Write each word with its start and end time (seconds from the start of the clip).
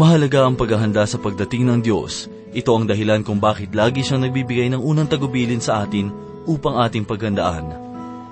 Mahalaga 0.00 0.48
ang 0.48 0.56
paghahanda 0.56 1.04
sa 1.04 1.20
pagdating 1.20 1.68
ng 1.68 1.84
Diyos. 1.84 2.24
Ito 2.56 2.72
ang 2.72 2.88
dahilan 2.88 3.20
kung 3.20 3.36
bakit 3.36 3.76
lagi 3.76 4.00
siyang 4.00 4.24
nagbibigay 4.24 4.72
ng 4.72 4.80
unang 4.80 5.04
tagubilin 5.04 5.60
sa 5.60 5.84
atin 5.84 6.08
upang 6.48 6.80
ating 6.80 7.04
paghandaan. 7.04 7.68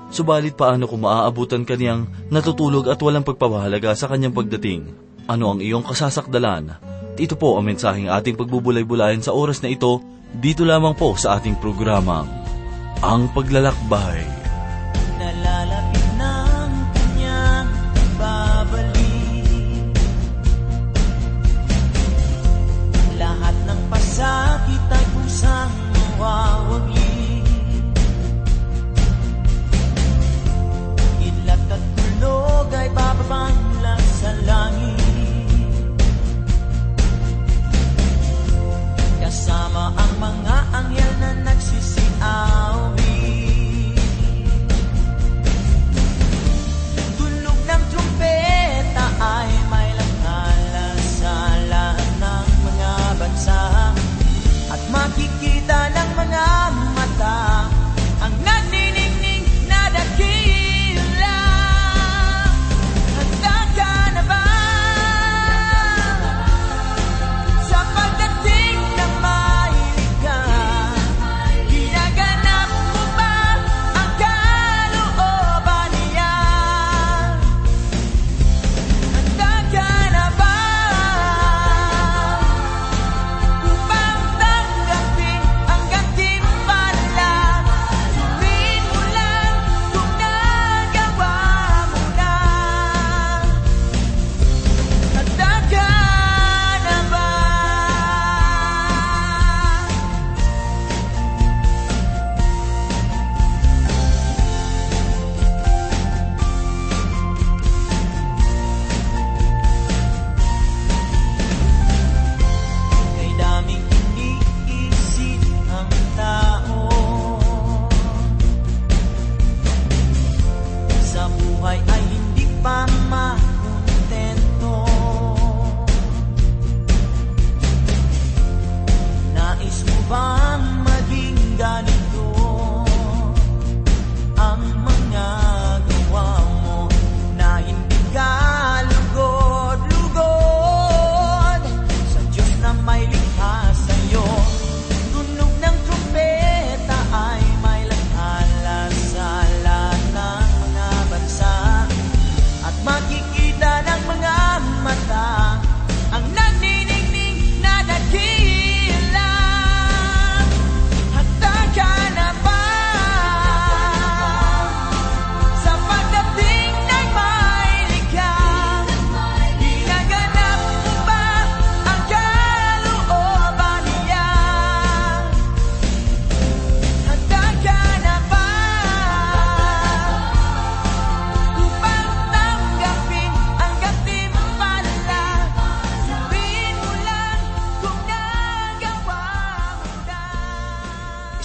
Subalit 0.09 0.57
paano 0.57 0.89
kung 0.89 1.05
maaabutan 1.05 1.69
kaniyang 1.69 2.09
natutulog 2.33 2.89
at 2.89 2.97
walang 3.05 3.21
pagpapahalaga 3.21 3.93
sa 3.93 4.09
kanyang 4.09 4.33
pagdating? 4.33 4.97
Ano 5.29 5.53
ang 5.53 5.61
iyong 5.61 5.85
kasasakdalan? 5.85 6.73
Ito 7.21 7.37
po 7.37 7.61
ang 7.61 7.69
mensaheng 7.69 8.09
ating 8.09 8.41
pagbubulay-bulayan 8.41 9.21
sa 9.21 9.37
oras 9.37 9.61
na 9.61 9.69
ito, 9.69 10.01
dito 10.33 10.65
lamang 10.65 10.97
po 10.97 11.21
sa 11.21 11.37
ating 11.37 11.61
programang, 11.61 12.33
Ang 13.05 13.29
Paglalakbay. 13.37 14.38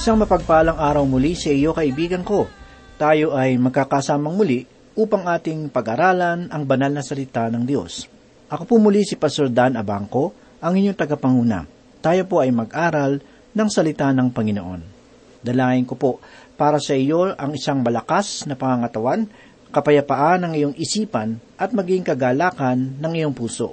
Isang 0.03 0.19
mapagpalang 0.19 0.84
araw 0.84 1.08
muli 1.08 1.31
sa 1.31 1.47
iyo 1.47 1.72
kaibigan 1.72 2.28
ko. 2.28 2.44
Tayo 3.00 3.40
ay 3.40 3.56
magkakasamang 3.56 4.36
muli 4.36 4.68
upang 5.00 5.24
ating 5.31 5.72
pag-aralan 5.72 6.52
ang 6.52 6.68
banal 6.68 6.91
na 6.91 7.00
salita 7.00 7.47
ng 7.47 7.64
Diyos. 7.64 8.12
Ako 8.52 8.68
po 8.68 8.84
muli 8.84 9.08
si 9.08 9.16
Pastor 9.16 9.47
Dan 9.47 9.80
Abangco, 9.80 10.36
ang 10.59 10.75
inyong 10.75 11.00
tagapanguna. 11.00 11.64
Tayo 12.03 12.28
po 12.28 12.44
ay 12.44 12.52
mag-aral 12.52 13.24
ng 13.56 13.69
salita 13.72 14.12
ng 14.12 14.28
Panginoon. 14.28 14.81
Dalangin 15.40 15.88
ko 15.88 15.96
po 15.96 16.12
para 16.59 16.84
sa 16.84 17.00
iyo 17.00 17.31
ang 17.40 17.56
isang 17.56 17.80
malakas 17.80 18.44
na 18.44 18.59
pangangatawan, 18.59 19.24
kapayapaan 19.72 20.52
ng 20.52 20.53
iyong 20.59 20.75
isipan 20.75 21.40
at 21.56 21.72
maging 21.72 22.03
kagalakan 22.03 23.00
ng 23.00 23.14
iyong 23.24 23.31
puso. 23.31 23.72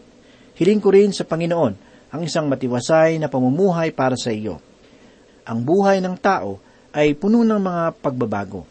Hiling 0.55 0.79
ko 0.79 0.95
rin 0.95 1.11
sa 1.11 1.27
Panginoon 1.27 1.75
ang 2.15 2.23
isang 2.23 2.47
matiwasay 2.47 3.19
na 3.19 3.27
pamumuhay 3.27 3.91
para 3.91 4.15
sa 4.15 4.31
iyo 4.31 4.70
ang 5.51 5.67
buhay 5.67 5.99
ng 5.99 6.15
tao 6.23 6.63
ay 6.95 7.19
puno 7.19 7.43
ng 7.43 7.59
mga 7.59 7.99
pagbabago. 7.99 8.63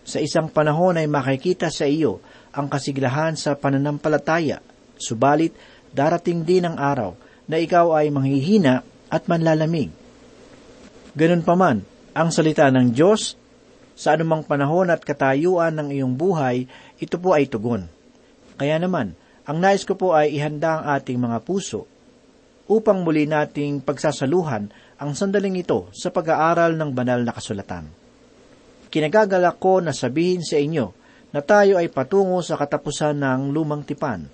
Sa 0.00 0.16
isang 0.16 0.48
panahon 0.48 0.96
ay 0.96 1.04
makikita 1.04 1.68
sa 1.68 1.84
iyo 1.84 2.24
ang 2.56 2.72
kasiglahan 2.72 3.36
sa 3.36 3.52
pananampalataya, 3.52 4.64
subalit 4.96 5.52
darating 5.92 6.40
din 6.40 6.64
ang 6.64 6.80
araw 6.80 7.12
na 7.44 7.60
ikaw 7.60 7.92
ay 8.00 8.08
manghihina 8.08 8.80
at 9.12 9.28
manlalamig. 9.28 9.92
Ganun 11.12 11.44
pa 11.44 11.52
man, 11.52 11.84
ang 12.16 12.32
salita 12.32 12.64
ng 12.72 12.96
Diyos, 12.96 13.36
sa 13.96 14.16
anumang 14.16 14.44
panahon 14.44 14.92
at 14.92 15.00
katayuan 15.04 15.72
ng 15.76 15.88
iyong 15.92 16.16
buhay, 16.16 16.68
ito 17.00 17.16
po 17.16 17.32
ay 17.32 17.48
tugon. 17.48 17.88
Kaya 18.56 18.76
naman, 18.80 19.16
ang 19.44 19.56
nais 19.60 19.84
ko 19.84 19.96
po 19.96 20.12
ay 20.16 20.36
ihanda 20.36 20.80
ang 20.80 20.84
ating 20.96 21.16
mga 21.16 21.40
puso 21.44 21.88
upang 22.66 23.06
muli 23.06 23.24
nating 23.24 23.80
pagsasaluhan 23.80 24.68
ang 24.96 25.12
sandaling 25.12 25.60
ito 25.60 25.92
sa 25.92 26.08
pag-aaral 26.08 26.72
ng 26.76 26.90
banal 26.92 27.20
na 27.20 27.36
kasulatan. 27.36 27.84
Kinagagalak 28.88 29.60
ko 29.60 29.84
na 29.84 29.92
sabihin 29.92 30.40
sa 30.40 30.56
inyo 30.56 30.92
na 31.36 31.44
tayo 31.44 31.76
ay 31.76 31.92
patungo 31.92 32.40
sa 32.40 32.56
katapusan 32.56 33.20
ng 33.20 33.52
lumang 33.52 33.84
tipan. 33.84 34.24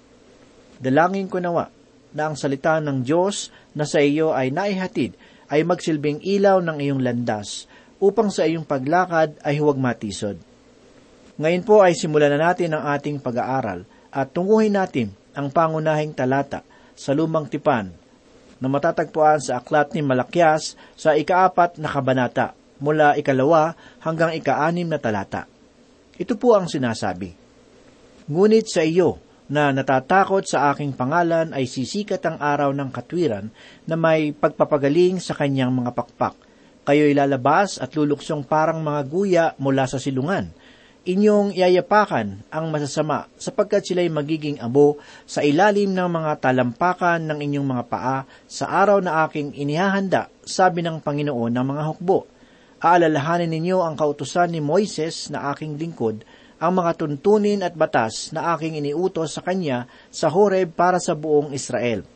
Dalangin 0.79 1.27
ko 1.27 1.43
nawa 1.43 1.67
na 2.15 2.31
ang 2.31 2.37
salita 2.39 2.79
ng 2.79 3.03
Diyos 3.03 3.51
na 3.75 3.83
sa 3.89 3.99
iyo 3.99 4.31
ay 4.31 4.55
naihatid 4.55 5.17
ay 5.51 5.67
magsilbing 5.67 6.23
ilaw 6.23 6.63
ng 6.63 6.79
iyong 6.79 7.03
landas 7.03 7.67
upang 7.99 8.31
sa 8.31 8.47
iyong 8.47 8.67
paglakad 8.67 9.35
ay 9.43 9.59
huwag 9.59 9.81
matisod. 9.81 10.39
Ngayon 11.41 11.65
po 11.65 11.81
ay 11.81 11.97
simulan 11.97 12.31
na 12.37 12.53
natin 12.53 12.77
ang 12.77 12.93
ating 12.93 13.19
pag-aaral 13.19 13.83
at 14.13 14.31
tunguhin 14.31 14.77
natin 14.77 15.11
ang 15.33 15.49
pangunahing 15.49 16.13
talata 16.13 16.61
sa 16.93 17.17
lumang 17.17 17.49
tipan 17.49 18.02
na 18.63 18.71
matatagpuan 18.71 19.43
sa 19.43 19.59
aklat 19.59 19.91
ni 19.91 20.07
Malakyas 20.07 20.79
sa 20.95 21.19
ikaapat 21.19 21.83
na 21.83 21.91
kabanata 21.91 22.55
mula 22.79 23.19
ikalawa 23.19 23.75
hanggang 23.99 24.31
ikaanim 24.39 24.87
na 24.87 25.03
talata. 25.03 25.51
Ito 26.15 26.39
po 26.39 26.55
ang 26.55 26.71
sinasabi. 26.71 27.35
Ngunit 28.31 28.71
sa 28.71 28.87
iyo 28.87 29.19
na 29.51 29.75
natatakot 29.75 30.47
sa 30.47 30.71
aking 30.71 30.95
pangalan 30.95 31.51
ay 31.51 31.67
sisikat 31.67 32.23
ang 32.23 32.39
araw 32.39 32.71
ng 32.71 32.95
katwiran 32.95 33.51
na 33.91 33.99
may 33.99 34.31
pagpapagaling 34.31 35.19
sa 35.19 35.35
kanyang 35.35 35.75
mga 35.75 35.91
pakpak. 35.99 36.39
Kayo'y 36.87 37.19
lalabas 37.19 37.83
at 37.83 37.95
luluksong 37.95 38.47
parang 38.47 38.83
mga 38.83 39.01
guya 39.11 39.45
mula 39.59 39.91
sa 39.91 39.99
silungan. 39.99 40.51
Inyong 41.03 41.59
iayapakan 41.59 42.47
ang 42.47 42.71
masasama 42.71 43.27
sapagkat 43.35 43.83
sila'y 43.83 44.07
magiging 44.07 44.63
abo 44.63 45.03
sa 45.27 45.43
ilalim 45.43 45.91
ng 45.91 46.07
mga 46.07 46.39
talampakan 46.39 47.27
ng 47.27 47.43
inyong 47.43 47.67
mga 47.75 47.85
paa 47.91 48.19
sa 48.47 48.71
araw 48.71 49.03
na 49.03 49.27
aking 49.27 49.51
inihahanda, 49.51 50.31
sabi 50.47 50.79
ng 50.87 51.03
Panginoon 51.03 51.51
ng 51.59 51.67
mga 51.67 51.83
hukbo. 51.91 52.31
Aalalahanin 52.79 53.51
ninyo 53.51 53.83
ang 53.83 53.99
kautusan 53.99 54.55
ni 54.55 54.63
Moises 54.63 55.27
na 55.27 55.51
aking 55.51 55.75
lingkod, 55.75 56.23
ang 56.63 56.79
mga 56.79 56.95
tuntunin 56.95 57.67
at 57.67 57.75
batas 57.75 58.31
na 58.31 58.55
aking 58.55 58.79
iniutos 58.79 59.35
sa 59.35 59.43
kanya 59.43 59.91
sa 60.07 60.31
Horeb 60.31 60.71
para 60.71 61.03
sa 61.03 61.19
buong 61.19 61.51
Israel. 61.51 62.07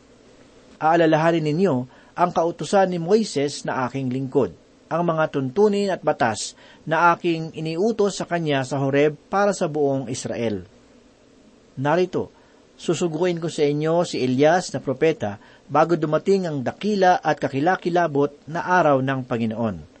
Aalalahanin 0.79 1.43
ninyo 1.43 1.75
ang 2.15 2.31
kautusan 2.31 2.95
ni 2.95 3.03
Moises 3.03 3.67
na 3.67 3.83
aking 3.83 4.07
lingkod, 4.15 4.55
ang 4.87 5.03
mga 5.07 5.23
tuntunin 5.31 5.93
at 5.93 6.03
batas 6.03 6.55
na 6.87 7.11
aking 7.15 7.55
iniutos 7.55 8.19
sa 8.19 8.25
kanya 8.25 8.63
sa 8.63 8.79
Horeb 8.79 9.15
para 9.27 9.51
sa 9.51 9.67
buong 9.67 10.07
Israel. 10.11 10.63
Narito, 11.77 12.33
susuguin 12.79 13.39
ko 13.39 13.47
sa 13.51 13.67
inyo 13.67 14.03
si 14.07 14.23
Elias 14.23 14.71
na 14.73 14.79
propeta 14.81 15.37
bago 15.67 15.99
dumating 15.99 16.47
ang 16.47 16.63
dakila 16.63 17.19
at 17.19 17.37
kakilakilabot 17.37 18.33
na 18.47 18.63
araw 18.63 19.03
ng 19.03 19.19
Panginoon 19.27 19.97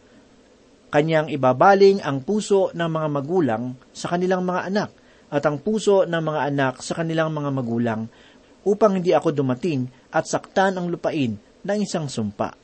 Kanyang 0.87 1.27
ibabaling 1.27 1.99
ang 1.99 2.23
puso 2.23 2.71
ng 2.71 2.87
mga 2.87 3.07
magulang 3.11 3.75
sa 3.91 4.07
kanilang 4.07 4.47
mga 4.47 4.71
anak 4.71 4.89
at 5.27 5.43
ang 5.43 5.59
puso 5.59 6.07
ng 6.07 6.23
mga 6.23 6.41
anak 6.47 6.79
sa 6.79 6.95
kanilang 6.95 7.35
mga 7.35 7.51
magulang 7.51 8.01
upang 8.63 8.95
hindi 8.95 9.11
ako 9.11 9.35
dumating 9.35 9.91
at 10.15 10.23
saktan 10.23 10.79
ang 10.79 10.87
lupain 10.87 11.35
ng 11.37 11.77
isang 11.83 12.07
sumpa. 12.07 12.55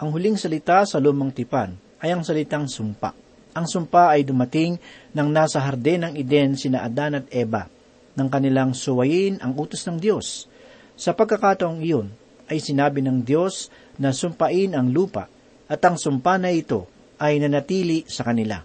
Ang 0.00 0.16
huling 0.16 0.40
salita 0.40 0.80
sa 0.88 0.96
lumang 0.96 1.28
tipan 1.28 1.76
ay 2.00 2.16
ang 2.16 2.24
salitang 2.24 2.64
sumpa. 2.64 3.12
Ang 3.52 3.68
sumpa 3.68 4.16
ay 4.16 4.24
dumating 4.24 4.80
nang 5.12 5.28
nasa 5.28 5.60
harden 5.60 6.08
ng 6.08 6.12
Eden 6.16 6.56
sina 6.56 6.88
Adan 6.88 7.20
at 7.20 7.28
Eva 7.28 7.68
nang 8.16 8.32
kanilang 8.32 8.72
suwayin 8.72 9.44
ang 9.44 9.52
utos 9.60 9.84
ng 9.84 10.00
Diyos. 10.00 10.48
Sa 10.96 11.12
pagkakataong 11.12 11.84
iyon 11.84 12.08
ay 12.48 12.64
sinabi 12.64 13.04
ng 13.04 13.28
Diyos 13.28 13.68
na 14.00 14.16
sumpain 14.16 14.72
ang 14.72 14.88
lupa 14.88 15.28
at 15.68 15.84
ang 15.84 16.00
sumpa 16.00 16.40
na 16.40 16.48
ito 16.48 16.88
ay 17.20 17.36
nanatili 17.36 18.08
sa 18.08 18.24
kanila. 18.24 18.64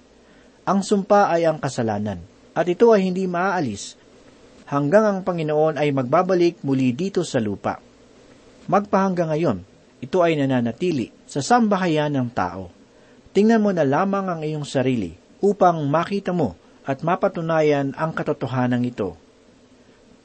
Ang 0.63 0.87
sumpa 0.87 1.35
ay 1.35 1.43
ang 1.43 1.59
kasalanan, 1.59 2.23
at 2.55 2.65
ito 2.65 2.95
ay 2.95 3.11
hindi 3.11 3.27
maaalis 3.27 3.99
hanggang 4.71 5.03
ang 5.03 5.19
Panginoon 5.21 5.77
ay 5.77 5.91
magbabalik 5.91 6.63
muli 6.63 6.95
dito 6.95 7.27
sa 7.27 7.37
lupa. 7.43 7.77
Magpahanggang 8.71 9.29
ngayon, 9.35 9.74
ito 10.03 10.19
ay 10.19 10.35
nananatili 10.35 11.11
sa 11.25 11.39
sambahayan 11.39 12.11
ng 12.13 12.29
tao. 12.35 12.71
Tingnan 13.35 13.63
mo 13.63 13.71
na 13.75 13.83
lamang 13.83 14.31
ang 14.31 14.41
iyong 14.43 14.67
sarili 14.67 15.15
upang 15.43 15.83
makita 15.87 16.31
mo 16.31 16.55
at 16.87 17.01
mapatunayan 17.01 17.91
ang 17.97 18.11
katotohanan 18.15 18.85
ito. 18.85 19.17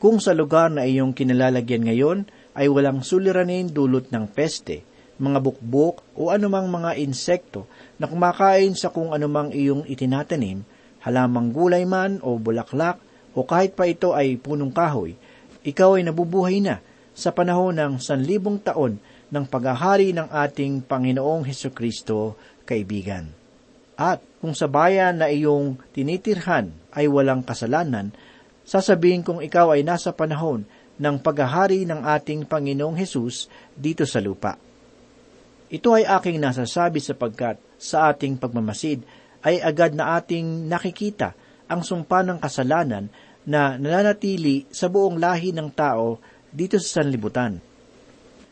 Kung 0.00 0.16
sa 0.16 0.32
lugar 0.32 0.72
na 0.72 0.88
iyong 0.88 1.12
kinalalagyan 1.12 1.84
ngayon 1.84 2.18
ay 2.56 2.72
walang 2.72 3.04
suliranin 3.04 3.68
dulot 3.68 4.08
ng 4.08 4.24
peste, 4.32 4.80
mga 5.20 5.38
bukbok 5.44 6.00
o 6.16 6.32
anumang 6.32 6.72
mga 6.72 6.96
insekto 6.96 7.68
na 8.00 8.08
kumakain 8.08 8.72
sa 8.72 8.88
kung 8.88 9.12
anumang 9.12 9.52
iyong 9.52 9.84
itinatanim, 9.84 10.64
halamang 11.04 11.52
gulay 11.52 11.84
man 11.84 12.16
o 12.24 12.40
bulaklak 12.40 12.96
o 13.36 13.44
kahit 13.44 13.76
pa 13.76 13.84
ito 13.84 14.16
ay 14.16 14.40
punong 14.40 14.72
kahoy, 14.72 15.14
ikaw 15.60 16.00
ay 16.00 16.08
nabubuhay 16.08 16.64
na 16.64 16.80
sa 17.12 17.28
panahon 17.36 17.76
ng 17.76 18.00
sanlibong 18.00 18.56
taon 18.56 18.96
ng 19.30 19.44
paghahari 19.46 20.10
ng 20.10 20.28
ating 20.30 20.82
Panginoong 20.84 21.46
Heso 21.46 21.70
Kristo, 21.70 22.34
kaibigan. 22.66 23.30
At 23.94 24.22
kung 24.42 24.52
sa 24.52 24.66
bayan 24.66 25.22
na 25.22 25.30
iyong 25.30 25.78
tinitirhan 25.94 26.74
ay 26.90 27.06
walang 27.06 27.46
kasalanan, 27.46 28.10
sasabihin 28.66 29.22
kong 29.22 29.42
ikaw 29.46 29.74
ay 29.74 29.86
nasa 29.86 30.10
panahon 30.10 30.66
ng 31.00 31.16
paghahari 31.22 31.88
ng 31.88 32.04
ating 32.04 32.44
Panginoong 32.44 32.98
Hesus 32.98 33.48
dito 33.72 34.04
sa 34.04 34.20
lupa. 34.20 34.60
Ito 35.70 35.94
ay 35.94 36.04
aking 36.04 36.42
nasasabi 36.42 36.98
sapagkat 36.98 37.56
sa 37.78 38.10
ating 38.10 38.36
pagmamasid 38.36 39.06
ay 39.46 39.62
agad 39.62 39.94
na 39.94 40.18
ating 40.18 40.66
nakikita 40.66 41.32
ang 41.70 41.86
sumpa 41.86 42.26
ng 42.26 42.42
kasalanan 42.42 43.06
na 43.46 43.78
nananatili 43.78 44.66
sa 44.68 44.90
buong 44.90 45.16
lahi 45.16 45.54
ng 45.54 45.70
tao 45.72 46.18
dito 46.50 46.76
sa 46.82 47.00
sanlibutan. 47.00 47.69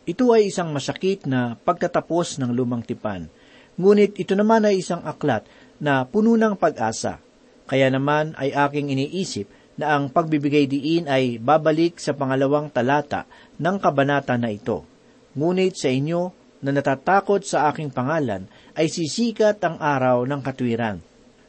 Ito 0.08 0.32
ay 0.32 0.48
isang 0.48 0.72
masakit 0.72 1.28
na 1.28 1.60
pagtatapos 1.60 2.40
ng 2.40 2.56
lumang 2.56 2.80
tipan, 2.80 3.28
ngunit 3.76 4.16
ito 4.16 4.32
naman 4.32 4.64
ay 4.64 4.80
isang 4.80 5.04
aklat 5.04 5.44
na 5.76 6.08
puno 6.08 6.32
ng 6.32 6.56
pag-asa. 6.56 7.20
Kaya 7.68 7.92
naman 7.92 8.32
ay 8.40 8.56
aking 8.56 8.88
iniisip 8.88 9.52
na 9.76 10.00
ang 10.00 10.08
pagbibigay 10.08 10.64
diin 10.64 11.04
ay 11.12 11.36
babalik 11.36 12.00
sa 12.00 12.16
pangalawang 12.16 12.72
talata 12.72 13.28
ng 13.60 13.76
kabanata 13.76 14.40
na 14.40 14.48
ito. 14.48 14.88
Ngunit 15.36 15.76
sa 15.76 15.92
inyo, 15.92 16.32
na 16.58 16.74
natatakot 16.74 17.46
sa 17.46 17.70
aking 17.70 17.94
pangalan 17.94 18.50
ay 18.74 18.90
sisikat 18.90 19.62
ang 19.62 19.78
araw 19.78 20.26
ng 20.26 20.40
katwiran, 20.42 20.98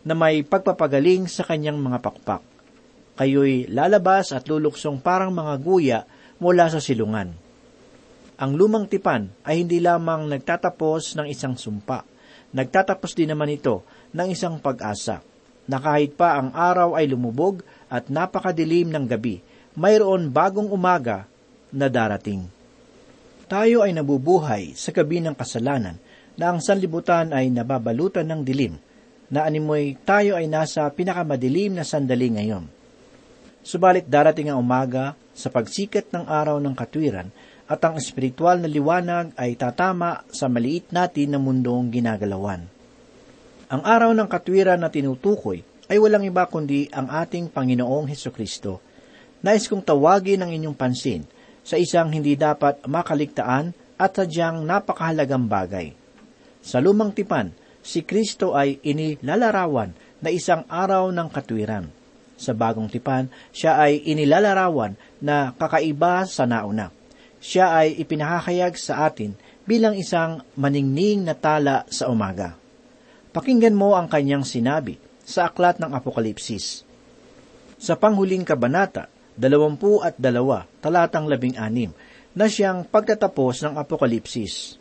na 0.06 0.14
may 0.14 0.46
pagpapagaling 0.46 1.26
sa 1.26 1.48
kanyang 1.48 1.82
mga 1.82 1.98
pakpak. 2.04 2.44
Kayo'y 3.18 3.72
lalabas 3.72 4.36
at 4.36 4.46
luluksong 4.46 5.02
parang 5.02 5.34
mga 5.34 5.54
guya 5.64 6.00
mula 6.38 6.70
sa 6.70 6.78
silungan. 6.78 7.49
Ang 8.40 8.56
lumang 8.56 8.88
tipan 8.88 9.28
ay 9.44 9.68
hindi 9.68 9.84
lamang 9.84 10.32
nagtatapos 10.32 11.20
ng 11.20 11.28
isang 11.28 11.60
sumpa, 11.60 12.08
nagtatapos 12.56 13.12
din 13.12 13.36
naman 13.36 13.52
ito 13.52 13.84
ng 14.16 14.32
isang 14.32 14.64
pag-asa, 14.64 15.20
na 15.68 15.76
kahit 15.76 16.16
pa 16.16 16.40
ang 16.40 16.56
araw 16.56 16.96
ay 16.96 17.12
lumubog 17.12 17.68
at 17.92 18.08
napakadilim 18.08 18.96
ng 18.96 19.12
gabi, 19.12 19.44
mayroon 19.76 20.32
bagong 20.32 20.72
umaga 20.72 21.28
na 21.68 21.92
darating. 21.92 22.48
Tayo 23.52 23.84
ay 23.84 23.92
nabubuhay 23.92 24.72
sa 24.72 24.96
gabi 24.96 25.20
ng 25.20 25.36
kasalanan 25.36 26.00
na 26.40 26.56
ang 26.56 26.64
sanlibutan 26.64 27.36
ay 27.36 27.52
nababalutan 27.52 28.24
ng 28.24 28.42
dilim, 28.48 28.80
na 29.28 29.44
animoy 29.44 30.00
tayo 30.08 30.40
ay 30.40 30.48
nasa 30.48 30.88
pinakamadilim 30.88 31.76
na 31.76 31.84
sandali 31.84 32.32
ngayon. 32.40 32.66
Subalit 33.68 34.08
darating 34.08 34.48
ang 34.48 34.64
umaga 34.64 35.20
sa 35.36 35.52
pagsikat 35.52 36.08
ng 36.16 36.24
araw 36.24 36.58
ng 36.64 36.72
katwiran 36.72 37.28
at 37.70 37.80
ang 37.86 38.02
espiritual 38.02 38.58
na 38.58 38.66
liwanag 38.66 39.38
ay 39.38 39.54
tatama 39.54 40.26
sa 40.34 40.50
maliit 40.50 40.90
natin 40.90 41.38
na 41.38 41.40
mundong 41.40 41.94
ginagalawan. 41.94 42.66
Ang 43.70 43.82
araw 43.86 44.10
ng 44.18 44.26
katwiran 44.26 44.82
na 44.82 44.90
tinutukoy 44.90 45.62
ay 45.86 46.02
walang 46.02 46.26
iba 46.26 46.50
kundi 46.50 46.90
ang 46.90 47.06
ating 47.06 47.54
Panginoong 47.54 48.10
Heso 48.10 48.34
Kristo. 48.34 48.82
Nais 49.46 49.70
kong 49.70 49.86
tawagin 49.86 50.42
ang 50.42 50.50
inyong 50.50 50.74
pansin– 50.74 51.24
sa 51.70 51.78
isang 51.78 52.10
hindi 52.10 52.34
dapat 52.34 52.82
makaligtaan 52.90 53.78
at 54.00 54.12
sadyang 54.18 54.66
napakahalagang 54.66 55.46
bagay. 55.46 55.94
Sa 56.66 56.82
lumang 56.82 57.14
tipan, 57.14 57.54
si 57.86 58.02
Kristo 58.02 58.58
ay 58.58 58.82
inilalarawan 58.82 59.94
na 60.18 60.30
isang 60.34 60.66
araw 60.66 61.14
ng 61.14 61.30
katwiran. 61.30 61.86
Sa 62.40 62.58
bagong 62.58 62.90
tipan, 62.90 63.30
siya 63.54 63.78
ay 63.78 64.02
inilalarawan 64.08 64.98
na 65.22 65.54
kakaiba 65.54 66.26
sa 66.26 66.50
nauna. 66.50 66.90
Siya 67.40 67.72
ay 67.72 67.96
ipinahahayag 68.00 68.76
sa 68.76 69.08
atin 69.08 69.36
bilang 69.64 69.96
isang 69.96 70.44
maningning 70.60 71.24
na 71.24 71.36
tala 71.36 71.88
sa 71.88 72.12
umaga. 72.12 72.60
Pakinggan 73.32 73.76
mo 73.76 73.96
ang 73.96 74.12
kanyang 74.12 74.44
sinabi 74.44 75.00
sa 75.24 75.48
aklat 75.48 75.80
ng 75.80 75.94
Apokalipsis. 75.96 76.84
Sa 77.80 77.96
panghuling 77.96 78.44
kabanata, 78.44 79.08
dalawampu 79.40 80.04
at 80.04 80.20
dalawa, 80.20 80.68
talatang 80.84 81.30
labing 81.32 81.56
anim, 81.56 81.96
na 82.36 82.52
siyang 82.52 82.84
pagtatapos 82.84 83.64
ng 83.64 83.74
Apokalipsis. 83.80 84.76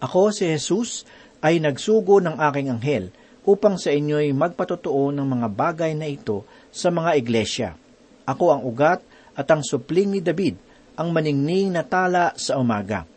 Ako 0.00 0.32
si 0.32 0.48
Jesus 0.48 1.04
ay 1.44 1.60
nagsugo 1.60 2.24
ng 2.24 2.40
aking 2.40 2.72
anghel 2.72 3.12
upang 3.44 3.76
sa 3.76 3.92
inyo'y 3.92 4.32
magpatotoo 4.32 5.12
ng 5.12 5.26
mga 5.26 5.48
bagay 5.52 5.92
na 5.92 6.08
ito 6.08 6.46
sa 6.72 6.88
mga 6.88 7.20
iglesia. 7.20 7.70
Ako 8.24 8.54
ang 8.54 8.62
ugat 8.64 9.04
at 9.36 9.46
ang 9.50 9.60
supling 9.60 10.14
ni 10.14 10.20
David, 10.22 10.56
ang 11.00 11.16
maningning 11.16 11.72
na 11.72 11.80
tala 11.80 12.36
sa 12.36 12.60
umaga. 12.60 13.08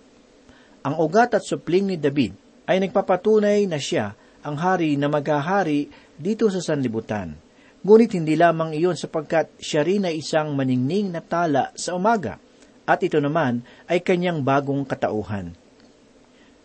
Ang 0.88 0.96
ugat 1.04 1.36
at 1.36 1.44
supling 1.44 1.92
ni 1.92 2.00
David 2.00 2.32
ay 2.64 2.80
nagpapatunay 2.80 3.68
na 3.68 3.76
siya 3.76 4.16
ang 4.40 4.56
hari 4.56 4.96
na 4.96 5.12
maghahari 5.12 5.92
dito 6.16 6.48
sa 6.48 6.64
sanlibutan. 6.64 7.36
Ngunit 7.84 8.16
hindi 8.16 8.40
lamang 8.40 8.72
iyon 8.72 8.96
sapagkat 8.96 9.60
siya 9.60 9.84
rin 9.84 10.08
ay 10.08 10.24
isang 10.24 10.56
maningning 10.56 11.12
na 11.12 11.20
tala 11.20 11.76
sa 11.76 11.92
umaga, 12.00 12.40
at 12.88 13.04
ito 13.04 13.20
naman 13.20 13.60
ay 13.92 14.00
kanyang 14.00 14.40
bagong 14.40 14.88
katauhan. 14.88 15.52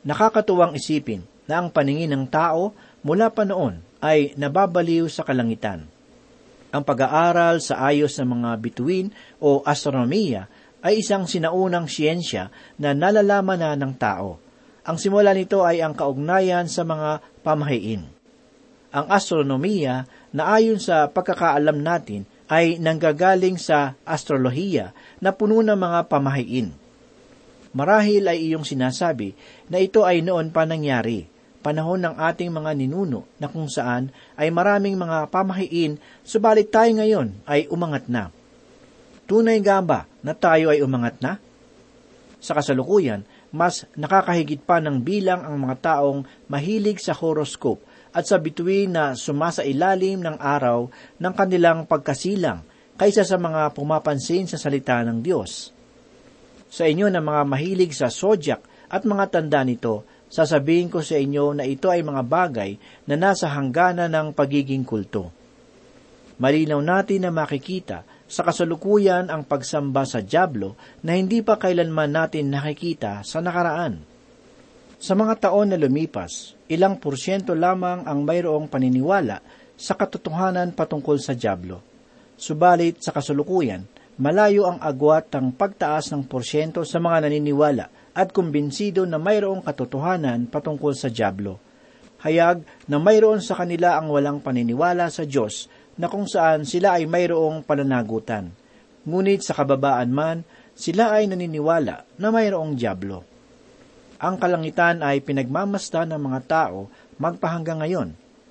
Nakakatuwang 0.06 0.78
isipin 0.78 1.26
na 1.50 1.58
ang 1.58 1.74
paningin 1.74 2.14
ng 2.14 2.30
tao 2.30 2.70
mula 3.02 3.34
pa 3.34 3.42
noon 3.42 3.82
ay 3.98 4.38
nababaliw 4.38 5.10
sa 5.10 5.26
kalangitan. 5.26 5.82
Ang 6.70 6.82
pag-aaral 6.86 7.58
sa 7.58 7.82
ayos 7.90 8.14
ng 8.22 8.38
mga 8.38 8.50
bituin 8.62 9.10
o 9.42 9.66
astronomiya 9.66 10.46
ay 10.82 11.02
isang 11.02 11.26
sinaunang 11.26 11.90
siyensya 11.90 12.50
na 12.78 12.94
nalalaman 12.94 13.58
na 13.58 13.74
ng 13.74 13.94
tao. 13.98 14.38
Ang 14.88 14.96
simula 14.96 15.34
nito 15.36 15.66
ay 15.66 15.84
ang 15.84 15.92
kaugnayan 15.92 16.70
sa 16.70 16.86
mga 16.86 17.20
pamahiin. 17.44 18.08
Ang 18.88 19.06
astronomiya 19.12 20.08
na 20.32 20.56
ayon 20.56 20.80
sa 20.80 21.12
pagkakaalam 21.12 21.76
natin 21.76 22.24
ay 22.48 22.80
nanggagaling 22.80 23.60
sa 23.60 24.00
astrolohiya 24.08 24.96
na 25.20 25.36
puno 25.36 25.60
ng 25.60 25.76
mga 25.76 26.08
pamahiin. 26.08 26.72
Marahil 27.76 28.24
ay 28.24 28.48
iyong 28.48 28.64
sinasabi 28.64 29.36
na 29.68 29.76
ito 29.76 30.08
ay 30.08 30.24
noon 30.24 30.48
pa 30.48 30.64
nangyari, 30.64 31.28
panahon 31.60 32.00
ng 32.00 32.16
ating 32.16 32.48
mga 32.48 32.72
ninuno 32.80 33.28
na 33.36 33.52
kung 33.52 33.68
saan 33.68 34.08
ay 34.40 34.48
maraming 34.48 34.96
mga 34.96 35.28
pamahiin, 35.28 36.00
subalit 36.24 36.72
tayo 36.72 36.96
ngayon 36.96 37.44
ay 37.44 37.68
umangat 37.68 38.08
na. 38.08 38.32
Tunay 39.28 39.60
nga 39.60 39.84
ba 39.84 40.08
na 40.24 40.32
tayo 40.32 40.72
ay 40.72 40.80
umangat 40.80 41.20
na? 41.20 41.36
Sa 42.40 42.56
kasalukuyan, 42.56 43.28
mas 43.52 43.84
nakakahigit 43.92 44.64
pa 44.64 44.80
ng 44.80 45.04
bilang 45.04 45.44
ang 45.44 45.60
mga 45.60 45.76
taong 45.84 46.24
mahilig 46.48 46.96
sa 46.96 47.12
horoscope 47.12 47.84
at 48.16 48.24
sa 48.24 48.40
bituin 48.40 48.88
na 48.88 49.12
sumasa 49.12 49.68
ilalim 49.68 50.24
ng 50.24 50.40
araw 50.40 50.88
ng 51.20 51.32
kanilang 51.36 51.84
pagkasilang 51.84 52.64
kaysa 52.96 53.20
sa 53.20 53.36
mga 53.36 53.76
pumapansin 53.76 54.48
sa 54.48 54.56
salita 54.56 55.04
ng 55.04 55.20
Diyos. 55.20 55.76
Sa 56.72 56.88
inyo 56.88 57.12
na 57.12 57.20
mga 57.20 57.42
mahilig 57.44 57.92
sa 57.92 58.08
zodiac 58.08 58.64
at 58.88 59.04
mga 59.04 59.28
tanda 59.28 59.60
nito, 59.60 60.08
sasabihin 60.32 60.88
ko 60.88 61.04
sa 61.04 61.20
inyo 61.20 61.52
na 61.52 61.68
ito 61.68 61.92
ay 61.92 62.00
mga 62.00 62.22
bagay 62.24 62.70
na 63.04 63.16
nasa 63.20 63.52
hangganan 63.52 64.08
ng 64.08 64.32
pagiging 64.32 64.88
kulto. 64.88 65.28
Malinaw 66.40 66.80
natin 66.80 67.28
na 67.28 67.30
makikita 67.32 68.08
sa 68.28 68.44
kasalukuyan 68.44 69.32
ang 69.32 69.42
pagsamba 69.48 70.04
sa 70.04 70.20
Diablo 70.20 70.76
na 71.00 71.16
hindi 71.16 71.40
pa 71.40 71.56
kailanman 71.56 72.12
natin 72.12 72.52
nakikita 72.52 73.24
sa 73.24 73.40
nakaraan. 73.40 74.04
Sa 75.00 75.16
mga 75.16 75.48
taon 75.48 75.72
na 75.72 75.80
lumipas, 75.80 76.52
ilang 76.68 77.00
porsyento 77.00 77.56
lamang 77.56 78.04
ang 78.04 78.20
mayroong 78.22 78.68
paniniwala 78.68 79.40
sa 79.78 79.96
katotohanan 79.96 80.76
patungkol 80.76 81.16
sa 81.16 81.32
Diablo. 81.32 81.80
Subalit 82.36 83.00
sa 83.00 83.14
kasulukuyan, 83.16 83.86
malayo 84.20 84.68
ang 84.68 84.82
agwat 84.82 85.32
ng 85.32 85.54
pagtaas 85.54 86.12
ng 86.12 86.26
porsyento 86.26 86.84
sa 86.84 87.00
mga 87.00 87.30
naniniwala 87.30 88.12
at 88.12 88.34
kumbinsido 88.34 89.06
na 89.06 89.16
mayroong 89.16 89.62
katotohanan 89.62 90.50
patungkol 90.50 90.92
sa 90.92 91.08
Diablo. 91.08 91.62
Hayag 92.18 92.66
na 92.90 92.98
mayroon 92.98 93.38
sa 93.38 93.54
kanila 93.54 93.94
ang 93.94 94.10
walang 94.10 94.42
paniniwala 94.42 95.06
sa 95.06 95.22
Diyos 95.22 95.70
na 95.98 96.06
kung 96.06 96.30
saan 96.30 96.62
sila 96.62 96.96
ay 96.96 97.10
mayroong 97.10 97.66
pananagutan. 97.66 98.54
Ngunit 99.02 99.42
sa 99.42 99.58
kababaan 99.58 100.14
man, 100.14 100.46
sila 100.78 101.10
ay 101.18 101.26
naniniwala 101.26 102.06
na 102.22 102.28
mayroong 102.30 102.78
Diablo. 102.78 103.26
Ang 104.22 104.38
kalangitan 104.38 105.02
ay 105.02 105.22
pinagmamasdan 105.22 106.14
ng 106.14 106.22
mga 106.22 106.40
tao 106.46 106.86
magpahanggang 107.18 107.82
ngayon. 107.82 108.08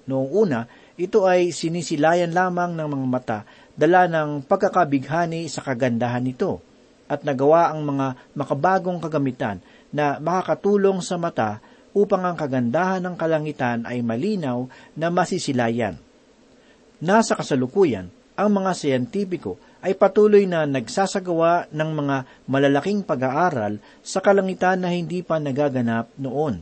Noong 0.08 0.30
una, 0.32 0.68
ito 1.00 1.28
ay 1.28 1.52
sinisilayan 1.56 2.32
lamang 2.32 2.76
ng 2.76 2.88
mga 2.88 3.08
mata 3.08 3.40
dala 3.76 4.08
ng 4.08 4.44
pagkakabighani 4.48 5.48
sa 5.52 5.64
kagandahan 5.64 6.24
nito 6.24 6.64
at 7.08 7.24
nagawa 7.24 7.72
ang 7.72 7.84
mga 7.84 8.36
makabagong 8.36 9.00
kagamitan 9.00 9.64
na 9.92 10.20
makakatulong 10.20 11.00
sa 11.00 11.16
mata 11.16 11.64
upang 11.96 12.24
ang 12.28 12.36
kagandahan 12.36 13.04
ng 13.04 13.16
kalangitan 13.16 13.88
ay 13.88 14.04
malinaw 14.04 14.68
na 14.96 15.08
masisilayan. 15.08 15.96
Nasa 16.98 17.38
kasalukuyan, 17.38 18.10
ang 18.34 18.50
mga 18.58 18.74
siyentipiko 18.74 19.62
ay 19.86 19.94
patuloy 19.94 20.50
na 20.50 20.66
nagsasagawa 20.66 21.70
ng 21.70 21.90
mga 21.94 22.16
malalaking 22.50 23.06
pag-aaral 23.06 23.78
sa 24.02 24.18
kalangitan 24.18 24.82
na 24.82 24.90
hindi 24.90 25.22
pa 25.22 25.38
nagaganap 25.38 26.10
noon. 26.18 26.58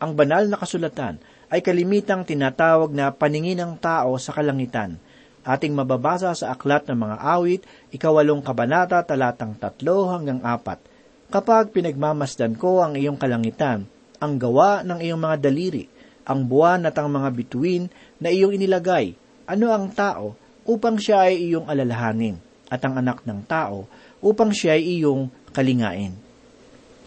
Ang 0.00 0.12
banal 0.16 0.48
na 0.48 0.56
kasulatan 0.56 1.20
ay 1.52 1.60
kalimitang 1.60 2.24
tinatawag 2.24 2.96
na 2.96 3.12
paningin 3.12 3.60
ng 3.60 3.76
tao 3.76 4.16
sa 4.16 4.32
kalangitan. 4.32 4.96
Ating 5.44 5.76
mababasa 5.76 6.32
sa 6.32 6.56
aklat 6.56 6.88
ng 6.88 6.96
mga 6.96 7.16
awit, 7.20 7.62
ikawalong 7.92 8.40
kabanata 8.40 9.04
talatang 9.04 9.52
tatlo 9.60 10.16
hanggang 10.16 10.40
apat. 10.40 10.80
Kapag 11.28 11.76
pinagmamasdan 11.76 12.56
ko 12.56 12.80
ang 12.80 12.96
iyong 12.96 13.20
kalangitan, 13.20 13.84
ang 14.16 14.40
gawa 14.40 14.80
ng 14.80 14.96
iyong 14.96 15.20
mga 15.20 15.36
daliri, 15.44 15.84
ang 16.24 16.48
buwan 16.48 16.88
at 16.88 16.96
ang 16.96 17.12
mga 17.12 17.28
bituin 17.36 17.84
na 18.16 18.32
iyong 18.32 18.56
inilagay, 18.56 19.25
ano 19.46 19.70
ang 19.70 19.94
tao 19.94 20.34
upang 20.66 20.98
siya 20.98 21.30
ay 21.30 21.38
iyong 21.46 21.70
alalahanin, 21.70 22.36
at 22.66 22.82
ang 22.82 22.98
anak 22.98 23.22
ng 23.22 23.46
tao 23.46 23.86
upang 24.18 24.50
siya 24.50 24.74
ay 24.74 24.98
iyong 24.98 25.30
kalingain. 25.54 26.18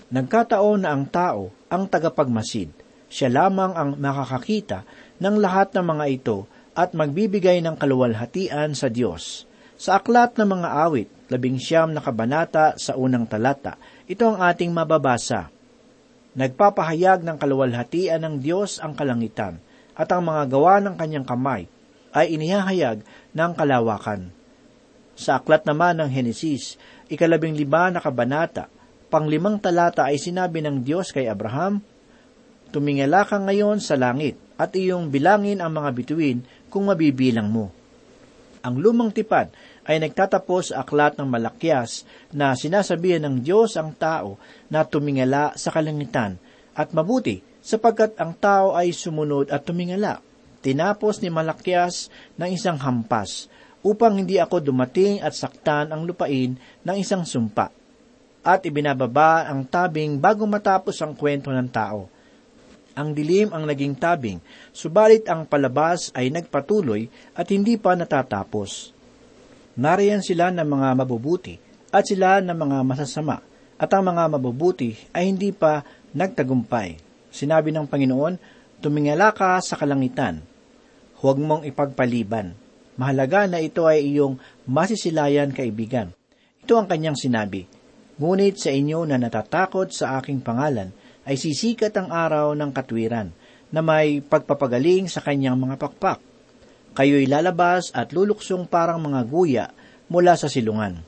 Nagkataon 0.10 0.88
na 0.88 0.96
ang 0.96 1.04
tao 1.06 1.52
ang 1.68 1.86
tagapagmasid. 1.86 2.72
Siya 3.12 3.30
lamang 3.30 3.76
ang 3.76 3.90
makakakita 4.00 4.88
ng 5.20 5.36
lahat 5.38 5.76
ng 5.76 5.86
mga 5.86 6.06
ito 6.10 6.38
at 6.74 6.96
magbibigay 6.96 7.60
ng 7.60 7.76
kaluwalhatian 7.76 8.72
sa 8.72 8.88
Diyos. 8.88 9.44
Sa 9.76 10.00
aklat 10.00 10.40
ng 10.40 10.48
mga 10.48 10.70
awit, 10.88 11.10
labing 11.28 11.60
siyam 11.60 11.92
na 11.92 12.00
kabanata 12.00 12.80
sa 12.80 12.96
unang 12.96 13.28
talata, 13.28 13.76
ito 14.08 14.24
ang 14.24 14.40
ating 14.40 14.72
mababasa. 14.72 15.52
Nagpapahayag 16.40 17.26
ng 17.26 17.36
kaluwalhatian 17.36 18.22
ng 18.24 18.36
Diyos 18.40 18.80
ang 18.80 18.96
kalangitan, 18.96 19.60
at 20.00 20.08
ang 20.16 20.24
mga 20.24 20.48
gawa 20.48 20.80
ng 20.80 20.96
kanyang 20.96 21.28
kamay 21.28 21.68
ay 22.16 22.36
inihahayag 22.38 23.04
ng 23.34 23.52
kalawakan. 23.54 24.34
Sa 25.20 25.42
aklat 25.42 25.68
naman 25.68 26.00
ng 26.00 26.10
Henesis, 26.10 26.80
ikalabing 27.12 27.54
lima 27.54 27.92
na 27.92 28.00
kabanata, 28.00 28.72
panglimang 29.12 29.60
talata 29.60 30.08
ay 30.08 30.16
sinabi 30.16 30.64
ng 30.64 30.80
Diyos 30.86 31.12
kay 31.12 31.28
Abraham, 31.28 31.84
Tumingala 32.70 33.26
ka 33.26 33.42
ngayon 33.42 33.82
sa 33.82 33.98
langit 33.98 34.38
at 34.54 34.78
iyong 34.78 35.10
bilangin 35.10 35.58
ang 35.58 35.74
mga 35.74 35.90
bituin 35.90 36.46
kung 36.70 36.86
mabibilang 36.86 37.50
mo. 37.50 37.74
Ang 38.62 38.78
lumang 38.78 39.10
tipad 39.10 39.50
ay 39.90 39.98
nagtatapos 39.98 40.70
sa 40.70 40.86
aklat 40.86 41.18
ng 41.18 41.26
Malakyas 41.26 42.06
na 42.30 42.54
sinasabihan 42.54 43.26
ng 43.26 43.42
Diyos 43.42 43.74
ang 43.74 43.90
tao 43.98 44.38
na 44.70 44.86
tumingala 44.86 45.58
sa 45.58 45.74
kalangitan 45.74 46.38
at 46.78 46.94
mabuti 46.94 47.42
sapagkat 47.66 48.14
ang 48.22 48.38
tao 48.38 48.78
ay 48.78 48.94
sumunod 48.94 49.50
at 49.50 49.66
tumingala. 49.66 50.22
Tinapos 50.60 51.24
ni 51.24 51.32
Malakyas 51.32 52.12
ng 52.36 52.50
isang 52.52 52.76
hampas 52.80 53.48
upang 53.80 54.20
hindi 54.20 54.36
ako 54.38 54.60
dumating 54.60 55.24
at 55.24 55.32
saktan 55.32 55.92
ang 55.92 56.04
lupain 56.04 56.60
ng 56.60 56.96
isang 57.00 57.24
sumpa. 57.24 57.72
At 58.44 58.64
ibinababa 58.68 59.48
ang 59.48 59.68
tabing 59.68 60.20
bago 60.20 60.44
matapos 60.48 61.00
ang 61.00 61.16
kwento 61.16 61.52
ng 61.52 61.70
tao 61.72 62.20
ang 63.00 63.16
dilim 63.16 63.56
ang 63.56 63.64
naging 63.64 63.96
tabing, 63.96 64.44
subalit 64.76 65.24
ang 65.32 65.48
palabas 65.48 66.12
ay 66.12 66.28
nagpatuloy 66.28 67.08
at 67.32 67.48
hindi 67.48 67.80
pa 67.80 67.96
natatapos. 67.96 68.92
Nariyan 69.80 70.20
sila 70.20 70.52
ng 70.52 70.68
mga 70.68 70.88
mabubuti 71.00 71.56
at 71.96 72.04
sila 72.04 72.44
ng 72.44 72.52
mga 72.52 72.78
masasama, 72.84 73.40
at 73.80 73.88
ang 73.96 74.04
mga 74.12 74.36
mabubuti 74.36 75.00
ay 75.16 75.32
hindi 75.32 75.56
pa 75.56 75.88
nagtagumpay. 76.12 77.00
Sinabi 77.32 77.72
ng 77.72 77.88
Panginoon, 77.88 78.36
tumingala 78.80 79.36
ka 79.36 79.60
sa 79.60 79.76
kalangitan. 79.76 80.44
Huwag 81.20 81.38
mong 81.40 81.68
ipagpaliban. 81.68 82.56
Mahalaga 82.96 83.48
na 83.48 83.60
ito 83.64 83.88
ay 83.88 84.08
iyong 84.12 84.40
masisilayan 84.68 85.52
kaibigan. 85.52 86.12
Ito 86.64 86.80
ang 86.80 86.88
kanyang 86.88 87.16
sinabi, 87.16 87.68
Ngunit 88.20 88.60
sa 88.60 88.76
inyo 88.76 89.08
na 89.08 89.16
natatakot 89.16 89.96
sa 89.96 90.20
aking 90.20 90.44
pangalan, 90.44 90.92
ay 91.24 91.40
sisikat 91.40 91.96
ang 91.96 92.12
araw 92.12 92.52
ng 92.52 92.72
katwiran 92.76 93.32
na 93.72 93.80
may 93.80 94.20
pagpapagaling 94.20 95.08
sa 95.08 95.24
kanyang 95.24 95.56
mga 95.56 95.80
pakpak. 95.80 96.20
Kayo'y 97.00 97.30
lalabas 97.30 97.96
at 97.96 98.12
luluksong 98.12 98.68
parang 98.68 99.00
mga 99.00 99.22
guya 99.24 99.66
mula 100.12 100.36
sa 100.36 100.52
silungan. 100.52 101.00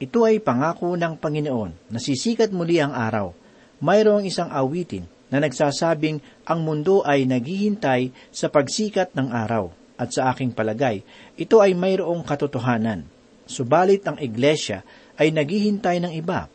Ito 0.00 0.28
ay 0.28 0.44
pangako 0.44 0.96
ng 0.96 1.16
Panginoon 1.16 1.92
na 1.92 1.98
sisikat 2.00 2.52
muli 2.52 2.80
ang 2.80 2.92
araw. 2.92 3.32
Mayroong 3.80 4.28
isang 4.28 4.52
awitin 4.52 5.08
na 5.30 5.38
nagsasabing 5.40 6.18
ang 6.44 6.60
mundo 6.62 7.06
ay 7.06 7.24
naghihintay 7.24 8.10
sa 8.34 8.50
pagsikat 8.50 9.14
ng 9.14 9.30
araw 9.30 9.70
at 9.96 10.10
sa 10.10 10.30
aking 10.34 10.52
palagay, 10.52 11.06
ito 11.38 11.62
ay 11.62 11.72
mayroong 11.72 12.26
katotohanan. 12.26 13.06
Subalit 13.46 14.06
ang 14.06 14.18
iglesia 14.18 14.82
ay 15.18 15.34
naghihintay 15.34 16.02
ng 16.02 16.12
iba 16.14 16.50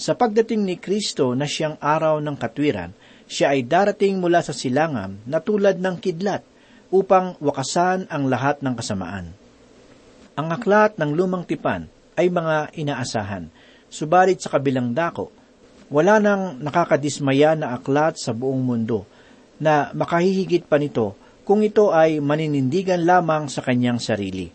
sa 0.00 0.16
pagdating 0.16 0.64
ni 0.64 0.76
Kristo 0.80 1.36
na 1.36 1.44
siyang 1.44 1.76
araw 1.76 2.24
ng 2.24 2.36
katwiran, 2.40 2.96
siya 3.28 3.52
ay 3.52 3.68
darating 3.68 4.16
mula 4.16 4.40
sa 4.40 4.56
silangan 4.56 5.20
na 5.28 5.44
tulad 5.44 5.76
ng 5.76 5.96
kidlat 6.00 6.40
upang 6.88 7.36
wakasan 7.36 8.08
ang 8.08 8.26
lahat 8.26 8.64
ng 8.64 8.74
kasamaan. 8.74 9.36
Ang 10.40 10.48
aklat 10.56 10.96
ng 10.96 11.12
lumang 11.12 11.44
tipan 11.44 11.84
ay 12.16 12.32
mga 12.32 12.72
inaasahan, 12.80 13.52
subalit 13.92 14.40
sa 14.40 14.56
kabilang 14.56 14.96
dako, 14.96 15.30
wala 15.90 16.22
nang 16.22 16.62
nakakadismaya 16.62 17.58
na 17.58 17.74
aklat 17.74 18.14
sa 18.16 18.30
buong 18.30 18.62
mundo 18.62 19.04
na 19.58 19.90
makahihigit 19.92 20.70
pa 20.70 20.78
nito 20.78 21.18
kung 21.42 21.66
ito 21.66 21.90
ay 21.90 22.22
maninindigan 22.22 23.02
lamang 23.02 23.50
sa 23.50 23.60
kanyang 23.60 23.98
sarili. 23.98 24.54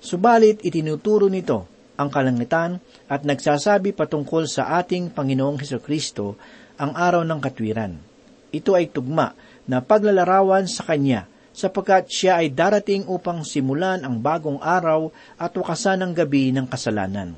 Subalit 0.00 0.64
itinuturo 0.64 1.28
nito 1.28 1.68
ang 2.00 2.08
kalangitan 2.08 2.80
at 3.12 3.28
nagsasabi 3.28 3.92
patungkol 3.92 4.48
sa 4.48 4.80
ating 4.80 5.12
Panginoong 5.12 5.60
Heso 5.60 5.84
Kristo 5.84 6.40
ang 6.80 6.96
araw 6.96 7.28
ng 7.28 7.40
katwiran. 7.44 8.00
Ito 8.48 8.72
ay 8.72 8.88
tugma 8.88 9.36
na 9.68 9.84
paglalarawan 9.84 10.64
sa 10.64 10.88
Kanya 10.88 11.28
sapagkat 11.52 12.08
siya 12.08 12.40
ay 12.40 12.56
darating 12.56 13.04
upang 13.04 13.44
simulan 13.44 14.00
ang 14.00 14.16
bagong 14.16 14.64
araw 14.64 15.12
at 15.36 15.52
wakasan 15.52 16.00
ang 16.00 16.16
gabi 16.16 16.56
ng 16.56 16.64
kasalanan. 16.64 17.36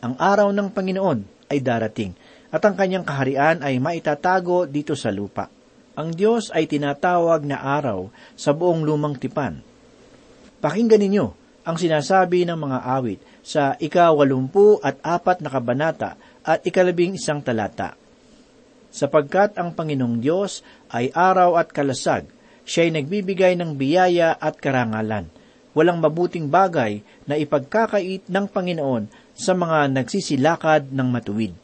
Ang 0.00 0.16
araw 0.16 0.48
ng 0.56 0.72
Panginoon 0.72 1.20
ay 1.52 1.60
darating 1.60 2.16
at 2.52 2.60
ang 2.62 2.76
kanyang 2.76 3.08
kaharian 3.08 3.64
ay 3.64 3.80
maitatago 3.80 4.68
dito 4.68 4.92
sa 4.92 5.08
lupa. 5.08 5.48
Ang 5.96 6.12
Diyos 6.12 6.52
ay 6.52 6.68
tinatawag 6.68 7.48
na 7.48 7.64
araw 7.64 8.12
sa 8.36 8.52
buong 8.52 8.84
lumang 8.84 9.16
tipan. 9.16 9.64
Pakinggan 10.60 11.00
ninyo 11.00 11.26
ang 11.64 11.76
sinasabi 11.80 12.44
ng 12.44 12.58
mga 12.60 12.78
awit 12.84 13.20
sa 13.40 13.74
ikawalumpu 13.80 14.78
at 14.84 15.00
apat 15.00 15.40
na 15.40 15.48
kabanata 15.48 16.20
at 16.44 16.60
ikalabing 16.68 17.16
isang 17.16 17.40
talata. 17.40 17.96
Sapagkat 18.92 19.56
ang 19.56 19.72
Panginoong 19.72 20.20
Diyos 20.20 20.60
ay 20.92 21.08
araw 21.16 21.56
at 21.56 21.72
kalasag, 21.72 22.28
siya 22.68 22.86
ay 22.86 23.00
nagbibigay 23.00 23.56
ng 23.56 23.74
biyaya 23.74 24.36
at 24.36 24.60
karangalan. 24.60 25.32
Walang 25.72 26.04
mabuting 26.04 26.52
bagay 26.52 27.00
na 27.24 27.40
ipagkakait 27.40 28.28
ng 28.28 28.44
Panginoon 28.44 29.08
sa 29.32 29.56
mga 29.56 29.88
nagsisilakad 29.88 30.92
ng 30.92 31.08
matuwid. 31.08 31.61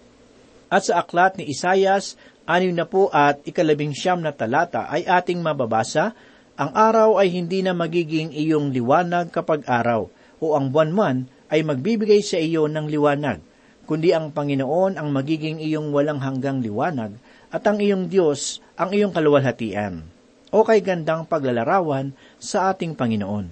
At 0.68 0.84
sa 0.84 1.00
aklat 1.00 1.40
ni 1.40 1.48
Isayas, 1.48 2.20
anim 2.44 2.76
na 2.76 2.84
po 2.84 3.08
at 3.08 3.40
ikalabing 3.48 3.96
siyam 3.96 4.20
na 4.20 4.36
talata 4.36 4.88
ay 4.92 5.08
ating 5.08 5.40
mababasa, 5.40 6.12
ang 6.60 6.70
araw 6.76 7.16
ay 7.16 7.32
hindi 7.32 7.64
na 7.64 7.72
magiging 7.72 8.34
iyong 8.36 8.72
liwanag 8.72 9.32
kapag 9.32 9.64
araw, 9.64 10.12
o 10.38 10.46
ang 10.58 10.68
buwan 10.68 10.92
man 10.92 11.16
ay 11.48 11.64
magbibigay 11.64 12.20
sa 12.20 12.36
iyo 12.36 12.68
ng 12.68 12.84
liwanag, 12.90 13.40
kundi 13.88 14.12
ang 14.12 14.28
Panginoon 14.28 15.00
ang 15.00 15.08
magiging 15.08 15.56
iyong 15.56 15.88
walang 15.94 16.20
hanggang 16.20 16.60
liwanag, 16.60 17.16
at 17.48 17.64
ang 17.64 17.80
iyong 17.80 18.12
Diyos 18.12 18.60
ang 18.76 18.92
iyong 18.92 19.14
kaluwalhatian. 19.14 20.04
O 20.52 20.64
kay 20.64 20.80
gandang 20.84 21.24
paglalarawan 21.28 22.12
sa 22.40 22.72
ating 22.72 22.96
Panginoon. 22.96 23.48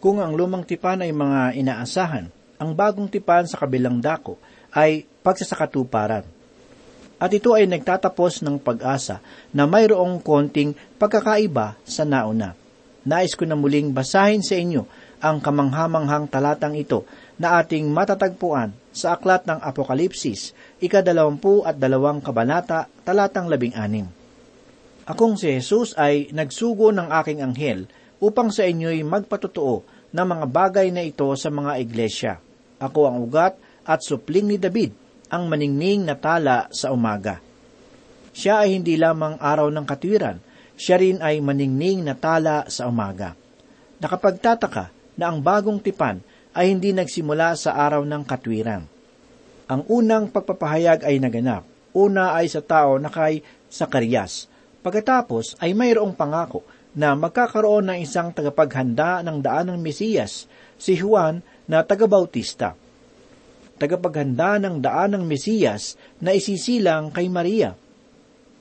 Kung 0.00 0.16
ang 0.20 0.32
lumang 0.32 0.64
tipan 0.64 1.04
ay 1.04 1.12
mga 1.12 1.60
inaasahan, 1.60 2.32
ang 2.60 2.70
bagong 2.76 3.08
tipan 3.08 3.48
sa 3.48 3.60
kabilang 3.60 4.00
dako 4.00 4.36
ay 4.72 5.08
pagsasakatuparan. 5.20 6.24
At 7.20 7.30
ito 7.36 7.52
ay 7.52 7.68
nagtatapos 7.68 8.40
ng 8.40 8.56
pag-asa 8.56 9.20
na 9.52 9.68
mayroong 9.68 10.24
konting 10.24 10.72
pagkakaiba 10.96 11.76
sa 11.84 12.08
nauna. 12.08 12.56
Nais 13.04 13.36
ko 13.36 13.44
na 13.44 13.56
muling 13.56 13.92
basahin 13.92 14.40
sa 14.40 14.56
inyo 14.56 14.88
ang 15.20 15.40
kamanghamanghang 15.40 16.32
talatang 16.32 16.76
ito 16.76 17.04
na 17.36 17.60
ating 17.60 17.88
matatagpuan 17.92 18.72
sa 18.92 19.16
aklat 19.16 19.44
ng 19.44 19.60
Apokalipsis, 19.60 20.56
ikadalawampu 20.80 21.64
at 21.64 21.76
dalawang 21.76 22.24
kabanata, 22.24 22.88
talatang 23.04 23.48
labing 23.48 23.76
anim. 23.76 24.08
Akong 25.04 25.36
si 25.36 25.52
Jesus 25.52 25.92
ay 25.96 26.32
nagsugo 26.32 26.92
ng 26.92 27.08
aking 27.20 27.44
anghel 27.44 27.88
upang 28.20 28.52
sa 28.52 28.68
inyo'y 28.68 29.00
magpatotoo 29.04 29.84
ng 30.12 30.26
mga 30.26 30.46
bagay 30.48 30.88
na 30.92 31.04
ito 31.04 31.28
sa 31.36 31.48
mga 31.48 31.72
iglesia. 31.80 32.32
Ako 32.80 33.08
ang 33.08 33.16
ugat 33.24 33.56
at 33.84 34.00
supling 34.04 34.48
ni 34.48 34.56
David, 34.60 34.92
ang 35.30 35.46
maningning 35.46 36.02
na 36.02 36.18
tala 36.18 36.66
sa 36.74 36.90
umaga. 36.90 37.38
Siya 38.34 38.66
ay 38.66 38.74
hindi 38.74 38.98
lamang 38.98 39.38
araw 39.38 39.70
ng 39.70 39.86
katwiran, 39.86 40.42
siya 40.74 40.98
rin 40.98 41.22
ay 41.22 41.38
maningning 41.38 42.02
na 42.02 42.18
tala 42.18 42.66
sa 42.66 42.90
umaga. 42.90 43.38
Nakapagtataka 44.02 44.90
na 45.14 45.30
ang 45.30 45.38
bagong 45.38 45.78
tipan 45.78 46.18
ay 46.50 46.74
hindi 46.74 46.90
nagsimula 46.90 47.54
sa 47.54 47.78
araw 47.78 48.02
ng 48.02 48.22
katwiran. 48.26 48.82
Ang 49.70 49.86
unang 49.86 50.34
pagpapahayag 50.34 51.06
ay 51.06 51.22
naganap. 51.22 51.62
Una 51.94 52.34
ay 52.34 52.50
sa 52.50 52.58
tao 52.58 52.98
na 52.98 53.06
kay 53.06 53.42
Sakarias. 53.70 54.50
Pagkatapos 54.82 55.58
ay 55.62 55.78
mayroong 55.78 56.16
pangako 56.16 56.66
na 56.90 57.14
magkakaroon 57.14 57.86
ng 57.86 57.98
isang 58.02 58.34
tagapaghanda 58.34 59.22
ng 59.22 59.38
daan 59.38 59.70
ng 59.70 59.78
Mesiyas, 59.78 60.50
si 60.74 60.98
Juan 60.98 61.38
na 61.70 61.86
tagabautista 61.86 62.74
tagapaghanda 63.80 64.60
ng 64.60 64.76
daan 64.84 65.16
ng 65.16 65.24
Mesiyas 65.24 65.96
na 66.20 66.36
isisilang 66.36 67.08
kay 67.08 67.32
Maria. 67.32 67.72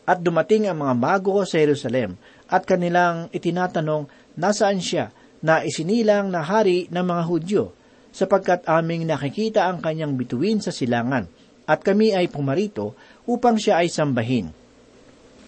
At 0.08 0.24
dumating 0.24 0.72
ang 0.72 0.80
mga 0.80 0.96
mago 0.96 1.44
sa 1.44 1.60
Jerusalem 1.60 2.16
at 2.48 2.64
kanilang 2.64 3.28
itinatanong 3.36 4.08
nasaan 4.40 4.80
siya 4.80 5.12
na 5.44 5.62
isinilang 5.62 6.32
na 6.32 6.42
hari 6.42 6.88
ng 6.90 7.04
mga 7.04 7.24
Hudyo, 7.28 7.64
sapagkat 8.10 8.66
aming 8.66 9.06
nakikita 9.06 9.70
ang 9.70 9.84
kanyang 9.84 10.18
bituin 10.18 10.64
sa 10.64 10.74
silangan, 10.74 11.30
at 11.70 11.86
kami 11.86 12.16
ay 12.18 12.26
pumarito 12.32 12.98
upang 13.30 13.62
siya 13.62 13.86
ay 13.86 13.94
sambahin. 13.94 14.50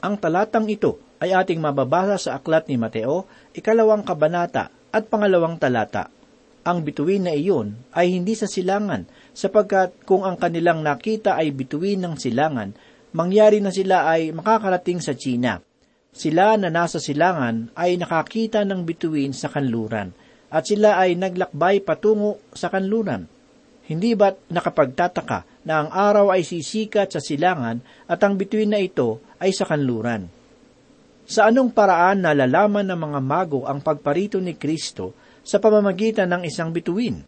Ang 0.05 0.15
talatang 0.21 0.69
ito 0.69 1.01
ay 1.17 1.33
ating 1.33 1.57
mababasa 1.57 2.17
sa 2.17 2.29
aklat 2.37 2.69
ni 2.69 2.77
Mateo, 2.77 3.25
ikalawang 3.57 4.05
kabanata 4.05 4.69
at 4.93 5.09
pangalawang 5.09 5.57
talata. 5.57 6.09
Ang 6.61 6.85
bituin 6.85 7.25
na 7.25 7.33
iyon 7.33 7.73
ay 7.89 8.13
hindi 8.13 8.37
sa 8.37 8.45
silangan, 8.45 9.09
sapagkat 9.33 10.05
kung 10.05 10.21
ang 10.21 10.37
kanilang 10.37 10.85
nakita 10.85 11.33
ay 11.33 11.49
bituin 11.49 11.97
ng 12.05 12.13
silangan, 12.21 12.77
mangyari 13.17 13.57
na 13.57 13.73
sila 13.73 14.05
ay 14.05 14.29
makakarating 14.29 15.01
sa 15.01 15.17
China. 15.17 15.57
Sila 16.13 16.61
na 16.61 16.69
nasa 16.69 17.01
silangan 17.01 17.73
ay 17.73 17.97
nakakita 17.97 18.61
ng 18.61 18.85
bituin 18.85 19.33
sa 19.33 19.49
kanluran, 19.49 20.13
at 20.53 20.69
sila 20.69 21.01
ay 21.01 21.17
naglakbay 21.17 21.81
patungo 21.81 22.37
sa 22.53 22.69
kanluran. 22.69 23.25
Hindi 23.89 24.13
ba't 24.13 24.51
nakapagtataka 24.53 25.65
na 25.65 25.81
ang 25.81 25.89
araw 25.89 26.29
ay 26.29 26.45
sisikat 26.45 27.09
sa 27.09 27.19
silangan 27.23 27.81
at 28.05 28.21
ang 28.21 28.37
bituin 28.37 28.69
na 28.69 28.77
ito 28.77 29.17
ay 29.41 29.49
sa 29.49 29.65
kanluran? 29.65 30.29
Sa 31.25 31.49
anong 31.49 31.73
paraan 31.73 32.21
nalalaman 32.21 32.85
ng 32.85 32.99
mga 32.99 33.19
mago 33.23 33.65
ang 33.65 33.81
pagparito 33.81 34.37
ni 34.37 34.53
Kristo 34.53 35.15
sa 35.41 35.57
pamamagitan 35.57 36.29
ng 36.29 36.43
isang 36.45 36.69
bituin? 36.69 37.25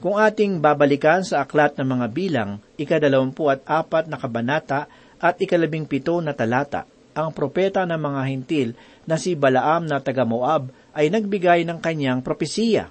Kung 0.00 0.16
ating 0.16 0.64
babalikan 0.64 1.20
sa 1.20 1.44
aklat 1.44 1.76
ng 1.76 1.84
mga 1.84 2.06
bilang, 2.08 2.50
ikadalawampu 2.80 3.52
at 3.52 3.60
apat 3.68 4.08
na 4.08 4.16
kabanata 4.16 4.88
at 5.20 5.36
ikalabing 5.36 5.84
pito 5.84 6.16
na 6.24 6.32
talata, 6.32 6.88
ang 7.12 7.36
propeta 7.36 7.84
ng 7.84 8.00
mga 8.00 8.22
hintil 8.32 8.68
na 9.04 9.20
si 9.20 9.36
Balaam 9.36 9.84
na 9.84 10.00
taga 10.00 10.24
Moab 10.24 10.72
ay 10.96 11.12
nagbigay 11.12 11.68
ng 11.68 11.76
kanyang 11.82 12.24
propesiya. 12.24 12.88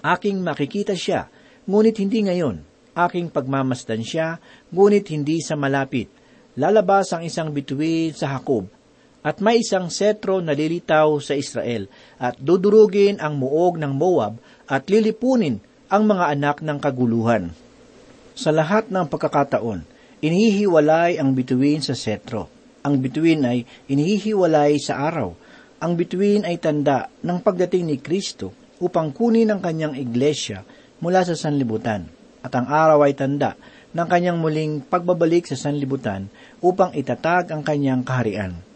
Aking 0.00 0.40
makikita 0.40 0.96
siya, 0.96 1.28
ngunit 1.68 2.00
hindi 2.00 2.24
ngayon. 2.24 2.64
Aking 2.94 3.28
pagmamasdan 3.28 4.00
siya, 4.00 4.40
ngunit 4.72 5.10
hindi 5.12 5.44
sa 5.44 5.58
malapit. 5.60 6.08
Lalabas 6.54 7.10
ang 7.12 7.26
isang 7.26 7.50
bituin 7.50 8.14
sa 8.14 8.38
Hakob, 8.38 8.70
at 9.24 9.40
may 9.40 9.64
isang 9.64 9.88
setro 9.88 10.44
na 10.44 10.52
lilitaw 10.52 11.16
sa 11.16 11.32
Israel, 11.32 11.88
at 12.20 12.36
dudurugin 12.36 13.24
ang 13.24 13.40
muog 13.40 13.80
ng 13.80 13.96
Moab, 13.96 14.36
at 14.68 14.84
lilipunin 14.92 15.64
ang 15.88 16.04
mga 16.04 16.36
anak 16.36 16.56
ng 16.60 16.76
kaguluhan. 16.76 17.56
Sa 18.36 18.52
lahat 18.52 18.92
ng 18.92 19.08
pagkakataon, 19.08 19.80
inihiwalay 20.20 21.16
ang 21.16 21.32
bituin 21.32 21.80
sa 21.80 21.96
setro. 21.96 22.52
Ang 22.84 23.00
bituin 23.00 23.48
ay 23.48 23.64
inihiwalay 23.88 24.76
sa 24.76 25.08
araw. 25.08 25.32
Ang 25.80 25.92
bituin 25.96 26.44
ay 26.44 26.60
tanda 26.60 27.08
ng 27.24 27.40
pagdating 27.40 27.88
ni 27.88 27.96
Kristo 27.96 28.52
upang 28.76 29.08
kunin 29.08 29.48
ang 29.48 29.64
kanyang 29.64 29.96
iglesia 29.96 30.68
mula 31.00 31.24
sa 31.24 31.32
sanlibutan. 31.32 32.12
At 32.44 32.52
ang 32.52 32.68
araw 32.68 33.08
ay 33.08 33.16
tanda 33.16 33.56
ng 33.96 34.04
kanyang 34.04 34.36
muling 34.36 34.84
pagbabalik 34.84 35.48
sa 35.48 35.56
sanlibutan 35.56 36.28
upang 36.60 36.92
itatag 36.92 37.48
ang 37.54 37.64
kanyang 37.64 38.04
kaharian. 38.04 38.73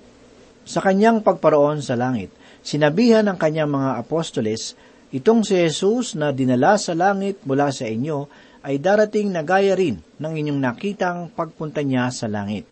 Sa 0.69 0.85
kanyang 0.85 1.25
pagparoon 1.25 1.81
sa 1.81 1.97
langit, 1.97 2.29
sinabihan 2.61 3.25
ng 3.25 3.41
kanyang 3.41 3.73
mga 3.73 4.05
apostoles 4.05 4.77
Itong 5.09 5.41
si 5.41 5.57
Jesus 5.57 6.13
na 6.21 6.37
dinala 6.37 6.77
sa 6.77 6.93
langit 6.93 7.41
mula 7.49 7.73
sa 7.73 7.89
inyo 7.89 8.29
ay 8.61 8.77
darating 8.77 9.33
na 9.33 9.41
gaya 9.41 9.73
rin 9.73 10.05
ng 10.21 10.33
inyong 10.37 10.61
nakitang 10.61 11.33
pagpunta 11.33 11.81
niya 11.81 12.13
sa 12.13 12.29
langit. 12.29 12.69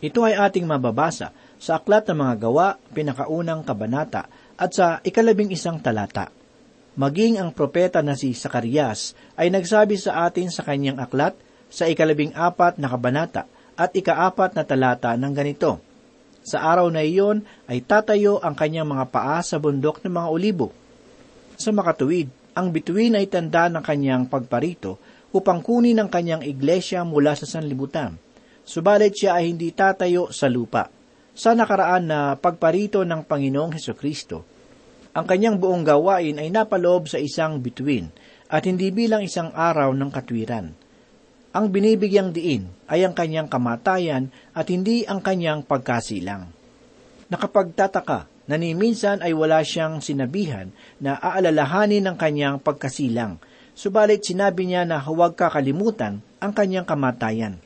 Ito 0.00 0.24
ay 0.24 0.40
ating 0.40 0.64
mababasa 0.64 1.28
sa 1.60 1.76
Aklat 1.76 2.08
ng 2.08 2.16
Mga 2.16 2.34
Gawa, 2.40 2.68
pinakaunang 2.96 3.66
kabanata, 3.68 4.30
at 4.56 4.70
sa 4.72 5.04
ikalabing 5.04 5.52
isang 5.52 5.76
talata. 5.82 6.32
Maging 6.96 7.36
ang 7.36 7.52
propeta 7.52 8.00
na 8.00 8.16
si 8.16 8.32
Sakarias 8.32 9.12
ay 9.36 9.52
nagsabi 9.52 10.00
sa 10.00 10.24
atin 10.24 10.48
sa 10.48 10.64
kanyang 10.64 10.96
aklat 10.96 11.36
sa 11.68 11.84
ikalabing 11.84 12.32
apat 12.32 12.80
na 12.80 12.88
kabanata 12.88 13.44
at 13.76 13.92
ikaapat 13.92 14.56
na 14.56 14.64
talata 14.64 15.12
ng 15.20 15.32
ganito. 15.36 15.84
Sa 16.48 16.64
araw 16.64 16.88
na 16.88 17.04
iyon 17.04 17.44
ay 17.68 17.84
tatayo 17.84 18.40
ang 18.40 18.56
kanyang 18.56 18.88
mga 18.88 19.12
paa 19.12 19.44
sa 19.44 19.60
bundok 19.60 20.00
ng 20.00 20.12
mga 20.16 20.28
olibo 20.32 20.72
sa 21.58 21.74
makatuwid, 21.74 22.30
ang 22.54 22.70
bituin 22.70 23.18
ay 23.18 23.26
tanda 23.26 23.66
ng 23.66 23.82
kanyang 23.82 24.30
pagparito 24.30 25.02
upang 25.34 25.58
kunin 25.58 25.98
ang 25.98 26.06
kanyang 26.06 26.46
iglesia 26.46 27.02
mula 27.02 27.34
sa 27.34 27.50
sanlibutan. 27.50 28.14
Subalit 28.62 29.18
siya 29.18 29.42
ay 29.42 29.50
hindi 29.50 29.74
tatayo 29.74 30.30
sa 30.30 30.46
lupa. 30.46 30.86
sa 31.38 31.54
nakaraan 31.54 32.10
na 32.10 32.34
pagparito 32.34 33.06
ng 33.06 33.22
Panginoong 33.22 33.78
Heso 33.78 33.94
Kristo. 33.94 34.42
Ang 35.14 35.22
kanyang 35.22 35.62
buong 35.62 35.86
gawain 35.86 36.34
ay 36.34 36.50
napaloob 36.50 37.06
sa 37.06 37.22
isang 37.22 37.62
bituin 37.62 38.10
at 38.50 38.66
hindi 38.66 38.90
bilang 38.90 39.22
isang 39.22 39.54
araw 39.54 39.94
ng 39.94 40.10
katwiran. 40.10 40.74
Ang 41.58 41.74
binibigyang 41.74 42.30
diin 42.30 42.70
ay 42.86 43.02
ang 43.02 43.18
kanyang 43.18 43.50
kamatayan 43.50 44.30
at 44.54 44.70
hindi 44.70 45.02
ang 45.02 45.18
kanyang 45.18 45.66
pagkasilang. 45.66 46.54
Nakapagtataka 47.34 48.30
na 48.46 48.54
ni 48.54 48.78
minsan 48.78 49.18
ay 49.26 49.34
wala 49.34 49.66
siyang 49.66 49.98
sinabihan 49.98 50.70
na 51.02 51.18
aalalahanin 51.18 52.06
ng 52.06 52.14
kanyang 52.14 52.62
pagkasilang, 52.62 53.42
subalit 53.74 54.22
sinabi 54.22 54.70
niya 54.70 54.86
na 54.86 55.02
huwag 55.02 55.34
kakalimutan 55.34 56.22
ang 56.38 56.54
kanyang 56.54 56.86
kamatayan. 56.86 57.58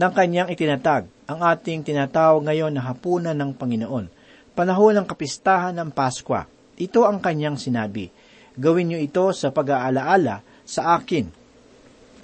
Nang 0.00 0.16
kanyang 0.16 0.48
itinatag 0.48 1.04
ang 1.28 1.44
ating 1.44 1.84
tinatawag 1.84 2.40
ngayon 2.40 2.72
na 2.72 2.88
hapunan 2.88 3.36
ng 3.36 3.52
Panginoon, 3.52 4.08
panahon 4.56 4.96
ng 4.96 5.04
kapistahan 5.04 5.76
ng 5.76 5.92
Paskwa, 5.92 6.48
ito 6.80 7.04
ang 7.04 7.20
kanyang 7.20 7.60
sinabi, 7.60 8.08
Gawin 8.56 8.96
niyo 8.96 8.98
ito 9.04 9.28
sa 9.36 9.52
pag-aalaala 9.52 10.40
sa 10.64 10.96
akin. 10.96 11.43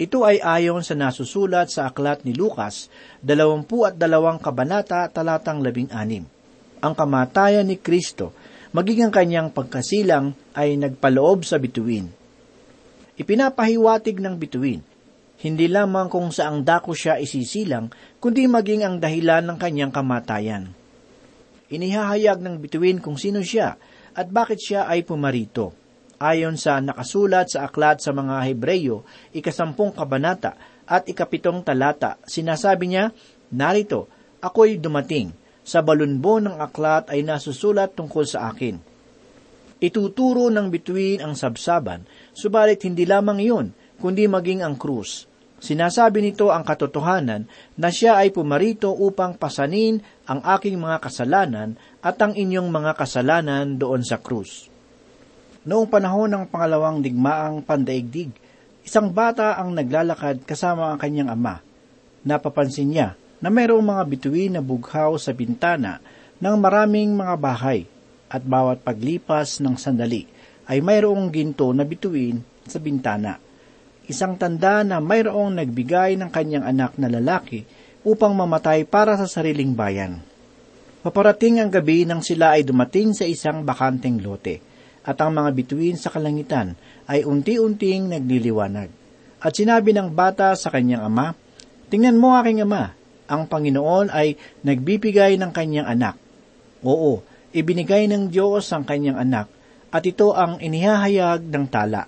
Ito 0.01 0.25
ay 0.25 0.41
ayon 0.41 0.81
sa 0.81 0.97
nasusulat 0.97 1.69
sa 1.69 1.93
aklat 1.93 2.25
ni 2.25 2.33
Lucas, 2.33 2.89
20 3.21 3.69
at 3.85 3.93
dalawang 4.01 4.41
kabanata 4.41 5.05
talatang 5.13 5.61
16 5.61 6.41
ang 6.81 6.93
kamatayan 6.97 7.69
ni 7.69 7.77
Kristo, 7.77 8.33
maging 8.73 9.07
ang 9.07 9.13
kanyang 9.13 9.49
pagkasilang 9.53 10.33
ay 10.57 10.75
nagpaloob 10.81 11.45
sa 11.45 11.61
bituin. 11.61 12.09
Ipinapahiwatig 13.21 14.17
ng 14.17 14.35
bituin, 14.41 14.81
hindi 15.45 15.69
lamang 15.69 16.09
kung 16.09 16.33
saang 16.33 16.65
dako 16.65 16.97
siya 16.97 17.21
isisilang, 17.21 17.93
kundi 18.17 18.49
maging 18.49 18.81
ang 18.81 18.95
dahilan 18.97 19.45
ng 19.45 19.57
kanyang 19.61 19.93
kamatayan. 19.93 20.73
Inihahayag 21.69 22.41
ng 22.41 22.57
bituin 22.57 22.97
kung 22.97 23.15
sino 23.15 23.45
siya 23.45 23.77
at 24.17 24.27
bakit 24.33 24.57
siya 24.57 24.89
ay 24.89 25.05
pumarito. 25.05 25.77
Ayon 26.21 26.53
sa 26.53 26.77
nakasulat 26.77 27.49
sa 27.49 27.65
aklat 27.65 27.97
sa 27.97 28.13
mga 28.13 28.45
Hebreyo, 28.45 29.01
ikasampung 29.33 29.89
kabanata 29.89 30.53
at 30.85 31.09
ikapitong 31.09 31.65
talata, 31.65 32.21
sinasabi 32.29 32.93
niya, 32.93 33.09
Narito, 33.49 34.05
ako'y 34.37 34.77
dumating, 34.77 35.33
sa 35.65 35.81
balunbo 35.81 36.37
ng 36.37 36.61
aklat 36.61 37.09
ay 37.09 37.25
nasusulat 37.25 37.97
tungkol 37.97 38.21
sa 38.29 38.53
akin. 38.53 38.77
Ituturo 39.81 40.53
ng 40.53 40.69
bituin 40.69 41.25
ang 41.25 41.33
sabsaban, 41.33 42.05
subalit 42.37 42.85
hindi 42.85 43.09
lamang 43.09 43.41
iyon, 43.41 43.67
kundi 43.97 44.29
maging 44.29 44.61
ang 44.61 44.77
krus. 44.77 45.25
Sinasabi 45.57 46.21
nito 46.21 46.53
ang 46.53 46.61
katotohanan 46.61 47.49
na 47.81 47.89
siya 47.89 48.21
ay 48.21 48.29
pumarito 48.29 48.93
upang 48.93 49.41
pasanin 49.41 50.05
ang 50.29 50.45
aking 50.45 50.77
mga 50.77 51.01
kasalanan 51.01 51.81
at 52.05 52.21
ang 52.21 52.37
inyong 52.37 52.69
mga 52.69 52.93
kasalanan 52.93 53.81
doon 53.81 54.05
sa 54.05 54.21
krus. 54.21 54.70
Noong 55.61 55.85
panahon 55.85 56.25
ng 56.25 56.49
pangalawang 56.49 57.05
digmaang 57.05 57.61
pandaigdig, 57.61 58.33
isang 58.81 59.13
bata 59.13 59.61
ang 59.61 59.77
naglalakad 59.77 60.41
kasama 60.41 60.89
ang 60.89 60.97
kanyang 60.97 61.29
ama. 61.29 61.61
Napapansin 62.25 62.89
niya 62.89 63.13
na 63.37 63.53
mayroong 63.53 63.85
mga 63.85 64.03
bituin 64.09 64.57
na 64.57 64.61
bughaw 64.65 65.13
sa 65.21 65.37
bintana 65.37 66.01
ng 66.41 66.55
maraming 66.57 67.13
mga 67.13 67.37
bahay 67.37 67.85
at 68.25 68.41
bawat 68.41 68.81
paglipas 68.81 69.61
ng 69.61 69.77
sandali 69.77 70.25
ay 70.65 70.81
mayroong 70.81 71.29
ginto 71.29 71.69
na 71.77 71.85
bituin 71.85 72.41
sa 72.65 72.81
bintana. 72.81 73.37
Isang 74.09 74.41
tanda 74.41 74.81
na 74.81 74.97
mayroong 74.97 75.61
nagbigay 75.61 76.17
ng 76.17 76.33
kanyang 76.33 76.65
anak 76.65 76.97
na 76.97 77.05
lalaki 77.05 77.69
upang 78.01 78.33
mamatay 78.33 78.81
para 78.81 79.13
sa 79.13 79.29
sariling 79.29 79.77
bayan. 79.77 80.25
Paparating 81.05 81.61
ang 81.61 81.69
gabi 81.69 82.09
nang 82.09 82.25
sila 82.25 82.57
ay 82.57 82.65
dumating 82.65 83.13
sa 83.13 83.29
isang 83.29 83.61
bakanteng 83.61 84.17
lote, 84.21 84.70
at 85.01 85.17
ang 85.17 85.33
mga 85.33 85.49
bituin 85.57 85.97
sa 85.97 86.13
kalangitan 86.13 86.77
ay 87.09 87.25
unti-unting 87.25 88.09
nagliliwanag. 88.09 88.89
At 89.41 89.57
sinabi 89.57 89.93
ng 89.97 90.13
bata 90.13 90.53
sa 90.53 90.69
kanyang 90.69 91.05
ama, 91.05 91.33
Tingnan 91.91 92.15
mo 92.15 92.31
aking 92.39 92.63
ama, 92.63 92.95
ang 93.27 93.51
Panginoon 93.51 94.15
ay 94.15 94.39
nagbibigay 94.63 95.35
ng 95.35 95.51
kanyang 95.51 95.91
anak. 95.91 96.15
Oo, 96.87 97.19
ibinigay 97.51 98.07
ng 98.07 98.31
Diyos 98.31 98.71
ang 98.71 98.87
kanyang 98.87 99.19
anak 99.19 99.51
at 99.91 100.03
ito 100.07 100.31
ang 100.31 100.63
inihahayag 100.63 101.43
ng 101.51 101.65
tala. 101.67 102.07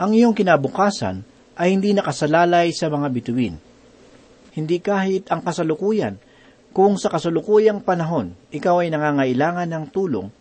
Ang 0.00 0.16
iyong 0.16 0.32
kinabukasan 0.32 1.20
ay 1.60 1.76
hindi 1.76 1.92
nakasalalay 1.92 2.72
sa 2.72 2.88
mga 2.88 3.08
bituin. 3.12 3.60
Hindi 4.56 4.80
kahit 4.80 5.28
ang 5.28 5.44
kasalukuyan, 5.44 6.16
kung 6.72 6.96
sa 6.96 7.12
kasalukuyang 7.12 7.84
panahon 7.84 8.32
ikaw 8.48 8.80
ay 8.80 8.88
nangangailangan 8.88 9.68
ng 9.68 9.84
tulong, 9.92 10.32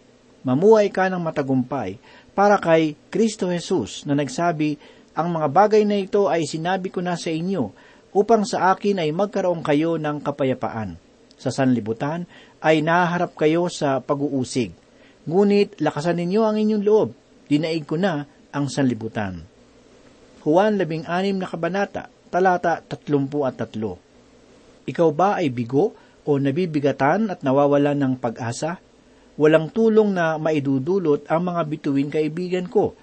mamuhay 0.47 0.87
ka 0.87 1.11
ng 1.11 1.19
matagumpay 1.19 1.99
para 2.31 2.55
kay 2.55 2.95
Kristo 3.11 3.51
Jesus 3.51 4.07
na 4.07 4.15
nagsabi, 4.15 4.79
ang 5.11 5.35
mga 5.35 5.51
bagay 5.51 5.83
na 5.83 5.99
ito 5.99 6.31
ay 6.31 6.47
sinabi 6.47 6.87
ko 6.87 7.03
na 7.03 7.19
sa 7.19 7.27
inyo 7.27 7.75
upang 8.15 8.47
sa 8.47 8.71
akin 8.71 9.03
ay 9.03 9.11
magkaroon 9.11 9.59
kayo 9.59 9.99
ng 9.99 10.23
kapayapaan. 10.23 10.95
Sa 11.35 11.51
sanlibutan 11.51 12.23
ay 12.63 12.79
naharap 12.79 13.35
kayo 13.35 13.67
sa 13.67 13.99
pag-uusig. 13.99 14.71
Ngunit 15.27 15.83
lakasan 15.83 16.23
ninyo 16.23 16.41
ang 16.47 16.55
inyong 16.55 16.85
loob, 16.87 17.11
dinaig 17.51 17.83
ko 17.83 17.99
na 17.99 18.23
ang 18.55 18.71
sanlibutan. 18.71 19.43
Juan 20.47 20.79
16 20.79 21.03
na 21.35 21.43
kabanata, 21.43 22.07
talata 22.31 22.79
33. 22.79 24.87
Ikaw 24.87 25.09
ba 25.11 25.43
ay 25.43 25.51
bigo 25.51 25.91
o 26.23 26.39
nabibigatan 26.39 27.27
at 27.27 27.43
nawawalan 27.43 27.99
ng 27.99 28.13
pag-asa? 28.23 28.86
Walang 29.37 29.69
tulong 29.69 30.17
na 30.17 30.41
maidudulot 30.41 31.29
ang 31.29 31.53
mga 31.53 31.61
bituin 31.69 32.09
kaibigan 32.09 32.65
ko. 32.65 32.97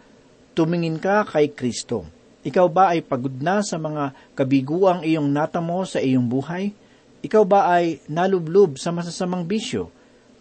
Tumingin 0.54 0.98
ka 0.98 1.26
kay 1.26 1.54
Kristo 1.54 2.06
ikaw 2.44 2.68
ba 2.68 2.92
ay 2.92 3.00
pagod 3.00 3.32
na 3.40 3.64
sa 3.64 3.80
mga 3.80 4.12
kabiguang 4.36 5.00
iyong 5.00 5.32
natamo 5.32 5.80
sa 5.88 5.96
iyong 5.96 6.28
buhay? 6.28 6.76
Ikaw 7.24 7.44
ba 7.48 7.72
ay 7.72 8.04
nalublob 8.04 8.76
sa 8.76 8.92
masasamang 8.92 9.48
bisyo, 9.48 9.88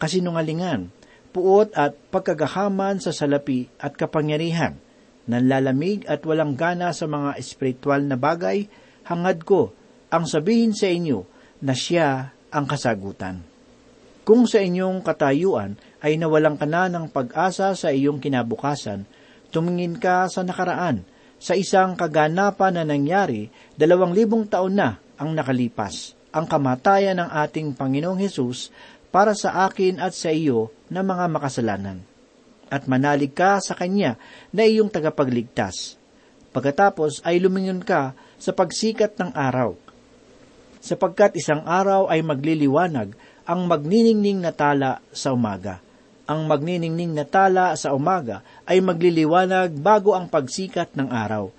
kasinungalingan, 0.03 0.91
puot 1.31 1.71
at 1.71 1.95
pagkagahaman 2.11 2.99
sa 2.99 3.15
salapi 3.15 3.71
at 3.79 3.95
kapangyarihan, 3.95 4.75
nanlalamig 5.31 6.03
at 6.11 6.27
walang 6.27 6.59
gana 6.59 6.91
sa 6.91 7.07
mga 7.07 7.39
espiritual 7.39 8.03
na 8.03 8.19
bagay, 8.19 8.67
hangad 9.07 9.47
ko 9.47 9.71
ang 10.11 10.27
sabihin 10.27 10.75
sa 10.75 10.91
inyo 10.91 11.23
na 11.63 11.71
siya 11.71 12.35
ang 12.51 12.67
kasagutan. 12.67 13.39
Kung 14.23 14.47
sa 14.47 14.63
inyong 14.63 15.03
katayuan 15.03 15.75
ay 15.99 16.15
nawalang 16.15 16.55
ka 16.55 16.63
na 16.63 16.87
ng 16.87 17.11
pag-asa 17.11 17.75
sa 17.75 17.91
iyong 17.91 18.23
kinabukasan, 18.23 19.03
tumingin 19.51 19.99
ka 19.99 20.31
sa 20.31 20.47
nakaraan 20.47 21.03
sa 21.43 21.59
isang 21.59 21.99
kaganapan 21.99 22.79
na 22.79 22.83
nangyari 22.87 23.51
dalawang 23.75 24.15
libong 24.15 24.47
taon 24.47 24.79
na 24.79 24.95
ang 25.19 25.35
nakalipas, 25.35 26.15
ang 26.31 26.47
kamatayan 26.47 27.19
ng 27.19 27.29
ating 27.35 27.75
Panginoong 27.75 28.15
Hesus 28.15 28.71
para 29.11 29.35
sa 29.35 29.67
akin 29.67 29.99
at 29.99 30.15
sa 30.15 30.31
iyo 30.31 30.71
na 30.87 31.03
mga 31.03 31.27
makasalanan. 31.27 31.99
At 32.71 32.87
manalig 32.87 33.35
ka 33.35 33.59
sa 33.59 33.75
Kanya 33.75 34.15
na 34.55 34.63
iyong 34.63 34.87
tagapagligtas. 34.87 35.99
Pagkatapos 36.55 37.19
ay 37.27 37.43
lumingon 37.43 37.83
ka 37.83 38.15
sa 38.39 38.55
pagsikat 38.55 39.19
ng 39.19 39.35
araw. 39.35 39.75
Sapagkat 40.79 41.35
isang 41.35 41.67
araw 41.67 42.07
ay 42.07 42.23
magliliwanag 42.23 43.13
ang 43.43 43.67
magniningning 43.67 44.39
na 44.39 44.51
tala 44.55 45.03
sa 45.11 45.35
umaga 45.35 45.83
ang 46.23 46.47
magniningning 46.47 47.11
na 47.11 47.27
tala 47.27 47.75
sa 47.75 47.91
umaga 47.91 48.39
ay 48.63 48.79
magliliwanag 48.79 49.75
bago 49.75 50.15
ang 50.15 50.31
pagsikat 50.31 50.95
ng 50.95 51.11
araw. 51.11 51.51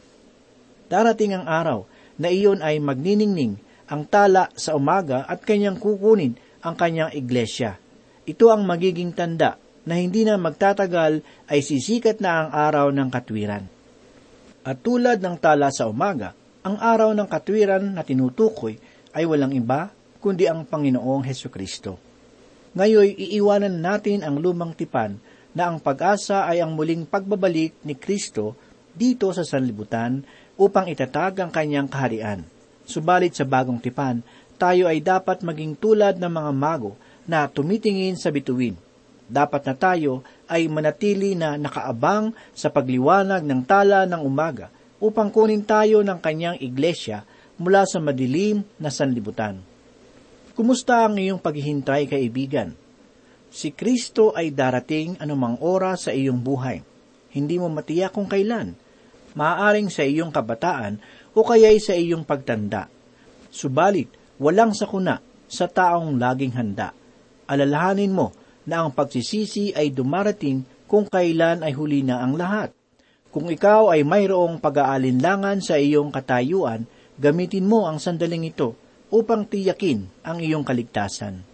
Darating 0.88 1.36
ang 1.36 1.44
araw 1.44 1.84
na 2.16 2.32
iyon 2.32 2.64
ay 2.64 2.80
magniningning 2.80 3.60
ang 3.84 4.08
tala 4.08 4.48
sa 4.56 4.72
umaga 4.72 5.28
at 5.28 5.44
kanyang 5.44 5.76
kukunin 5.76 6.40
ang 6.64 6.74
kanyang 6.80 7.12
iglesia. 7.12 7.76
Ito 8.24 8.48
ang 8.48 8.64
magiging 8.64 9.12
tanda 9.12 9.60
na 9.84 10.00
hindi 10.00 10.24
na 10.24 10.40
magtatagal 10.40 11.20
ay 11.44 11.60
sisikat 11.60 12.24
na 12.24 12.48
ang 12.48 12.48
araw 12.56 12.88
ng 12.88 13.08
katwiran. 13.12 13.68
At 14.64 14.80
tulad 14.80 15.20
ng 15.20 15.36
tala 15.36 15.68
sa 15.68 15.92
umaga, 15.92 16.32
ang 16.64 16.80
araw 16.80 17.12
ng 17.12 17.28
katwiran 17.28 17.84
na 17.92 18.00
tinutukoy 18.00 18.80
ay 19.12 19.28
walang 19.28 19.52
iba 19.52 19.92
kundi 20.24 20.48
ang 20.48 20.64
Panginoong 20.64 21.20
Heso 21.28 21.52
Kristo. 21.52 22.00
Ngayoy 22.72 23.12
iiwanan 23.12 23.76
natin 23.84 24.24
ang 24.24 24.40
lumang 24.40 24.72
tipan 24.72 25.20
na 25.52 25.68
ang 25.68 25.76
pag-asa 25.76 26.48
ay 26.48 26.64
ang 26.64 26.72
muling 26.72 27.04
pagbabalik 27.04 27.76
ni 27.84 27.92
Kristo 27.92 28.56
dito 28.96 29.28
sa 29.36 29.44
sanlibutan 29.44 30.24
upang 30.56 30.88
itatag 30.88 31.44
ang 31.44 31.52
kanyang 31.52 31.92
kaharian. 31.92 32.40
Subalit 32.88 33.36
sa 33.36 33.44
bagong 33.44 33.76
tipan, 33.84 34.24
tayo 34.56 34.88
ay 34.88 35.04
dapat 35.04 35.44
maging 35.44 35.76
tulad 35.76 36.16
ng 36.16 36.32
mga 36.32 36.52
mago 36.56 36.96
na 37.28 37.44
tumitingin 37.44 38.16
sa 38.16 38.32
bituin. 38.32 38.80
Dapat 39.28 39.68
na 39.68 39.74
tayo 39.76 40.24
ay 40.48 40.72
manatili 40.72 41.36
na 41.36 41.60
nakaabang 41.60 42.32
sa 42.56 42.72
pagliwanag 42.72 43.44
ng 43.44 43.60
tala 43.68 44.08
ng 44.08 44.24
umaga 44.24 44.72
upang 45.04 45.28
kunin 45.28 45.60
tayo 45.68 46.00
ng 46.00 46.16
kanyang 46.16 46.56
iglesia 46.64 47.28
mula 47.60 47.84
sa 47.84 48.00
madilim 48.00 48.64
na 48.80 48.88
sanlibutan. 48.88 49.73
Kumusta 50.54 51.02
ang 51.02 51.18
iyong 51.18 51.42
paghihintay, 51.42 52.06
kaibigan? 52.06 52.78
Si 53.50 53.74
Kristo 53.74 54.30
ay 54.38 54.54
darating 54.54 55.18
anumang 55.18 55.58
oras 55.58 56.06
sa 56.06 56.14
iyong 56.14 56.38
buhay. 56.38 56.78
Hindi 57.34 57.58
mo 57.58 57.66
matiyak 57.66 58.14
kung 58.14 58.30
kailan. 58.30 58.78
Maaaring 59.34 59.90
sa 59.90 60.06
iyong 60.06 60.30
kabataan 60.30 61.02
o 61.34 61.42
kaya'y 61.42 61.82
sa 61.82 61.98
iyong 61.98 62.22
pagtanda. 62.22 62.86
Subalit, 63.50 64.06
walang 64.38 64.70
sakuna 64.78 65.18
sa 65.50 65.66
taong 65.66 66.22
laging 66.22 66.54
handa. 66.54 66.94
Alalahanin 67.50 68.14
mo 68.14 68.30
na 68.62 68.86
ang 68.86 68.94
pagsisisi 68.94 69.74
ay 69.74 69.90
dumarating 69.90 70.86
kung 70.86 71.10
kailan 71.10 71.66
ay 71.66 71.74
huli 71.74 72.06
na 72.06 72.22
ang 72.22 72.38
lahat. 72.38 72.70
Kung 73.34 73.50
ikaw 73.50 73.90
ay 73.90 74.06
mayroong 74.06 74.62
pag-aalinlangan 74.62 75.58
sa 75.58 75.82
iyong 75.82 76.14
katayuan, 76.14 76.86
gamitin 77.18 77.66
mo 77.66 77.90
ang 77.90 77.98
sandaling 77.98 78.54
ito 78.54 78.83
upang 79.14 79.46
tiyakin 79.46 80.10
ang 80.26 80.42
iyong 80.42 80.66
kaligtasan. 80.66 81.46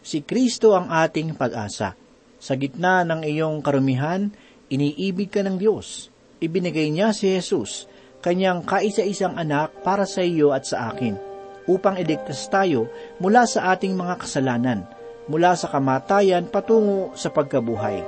Si 0.00 0.24
Kristo 0.24 0.72
ang 0.72 0.88
ating 0.88 1.36
pag-asa. 1.36 1.92
Sa 2.40 2.56
gitna 2.56 3.04
ng 3.04 3.20
iyong 3.20 3.60
karumihan, 3.60 4.32
iniibig 4.72 5.28
ka 5.28 5.44
ng 5.44 5.60
Diyos. 5.60 6.08
Ibinigay 6.40 6.88
niya 6.88 7.12
si 7.12 7.28
Jesus, 7.36 7.84
kanyang 8.24 8.64
kaisa-isang 8.64 9.36
anak 9.36 9.84
para 9.84 10.08
sa 10.08 10.24
iyo 10.24 10.56
at 10.56 10.64
sa 10.64 10.88
akin, 10.88 11.20
upang 11.68 12.00
iligtas 12.00 12.48
tayo 12.48 12.88
mula 13.20 13.44
sa 13.44 13.76
ating 13.76 13.92
mga 13.92 14.24
kasalanan, 14.24 14.88
mula 15.28 15.52
sa 15.52 15.68
kamatayan 15.68 16.48
patungo 16.48 17.12
sa 17.12 17.28
pagkabuhay. 17.28 18.00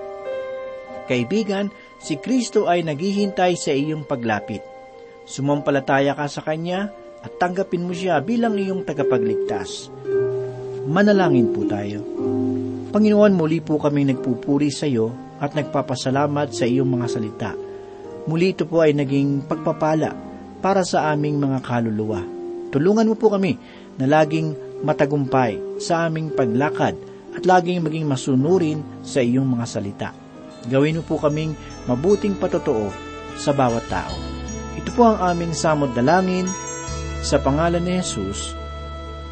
Kaibigan, 1.13 1.69
si 2.01 2.17
Kristo 2.17 2.73
ay 2.73 2.81
naghihintay 2.89 3.53
sa 3.53 3.77
iyong 3.77 4.09
paglapit. 4.09 4.65
Sumampalataya 5.29 6.17
ka 6.17 6.25
sa 6.25 6.41
Kanya 6.41 7.02
at 7.23 7.33
tanggapin 7.39 7.87
mo 7.87 7.95
siya 7.95 8.19
bilang 8.19 8.59
iyong 8.59 8.83
tagapagligtas. 8.83 9.89
Manalangin 10.91 11.55
po 11.55 11.63
tayo. 11.65 12.03
Panginoon, 12.93 13.33
muli 13.33 13.63
po 13.63 13.79
kami 13.79 14.05
nagpupuri 14.11 14.69
sa 14.69 14.85
iyo 14.85 15.15
at 15.39 15.55
nagpapasalamat 15.55 16.53
sa 16.53 16.67
iyong 16.67 16.91
mga 16.91 17.07
salita. 17.09 17.51
Muli 18.27 18.55
ito 18.55 18.67
po 18.67 18.83
ay 18.83 18.93
naging 18.95 19.47
pagpapala 19.47 20.13
para 20.63 20.87
sa 20.87 21.11
aming 21.11 21.41
mga 21.43 21.59
kaluluwa. 21.63 22.23
Tulungan 22.71 23.09
mo 23.11 23.15
po 23.19 23.33
kami 23.33 23.59
na 23.99 24.07
laging 24.07 24.55
matagumpay 24.83 25.79
sa 25.79 26.07
aming 26.07 26.35
paglakad 26.35 26.95
at 27.33 27.43
laging 27.43 27.83
maging 27.83 28.07
masunurin 28.07 28.83
sa 29.03 29.23
iyong 29.23 29.47
mga 29.47 29.67
salita. 29.67 30.11
Gawin 30.71 31.01
mo 31.01 31.03
po 31.03 31.19
kaming 31.19 31.59
mabuting 31.91 32.39
patotoo 32.39 32.93
sa 33.35 33.51
bawat 33.51 33.83
tao. 33.91 34.15
Ito 34.79 34.91
po 34.95 35.03
ang 35.11 35.19
aming 35.35 35.55
samod 35.57 35.95
dalangin 35.97 36.47
sa 37.23 37.39
pangalan 37.39 37.87
ni 37.87 38.03
Jesus. 38.03 38.59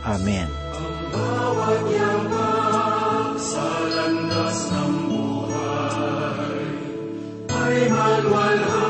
Amen. 0.07 0.46
Bawat 1.11 1.83
yaman 1.90 3.35
sa 3.37 3.66
landas 3.90 4.70
buhay 5.11 6.62
ay 7.50 7.79
malwalhati. 7.90 8.89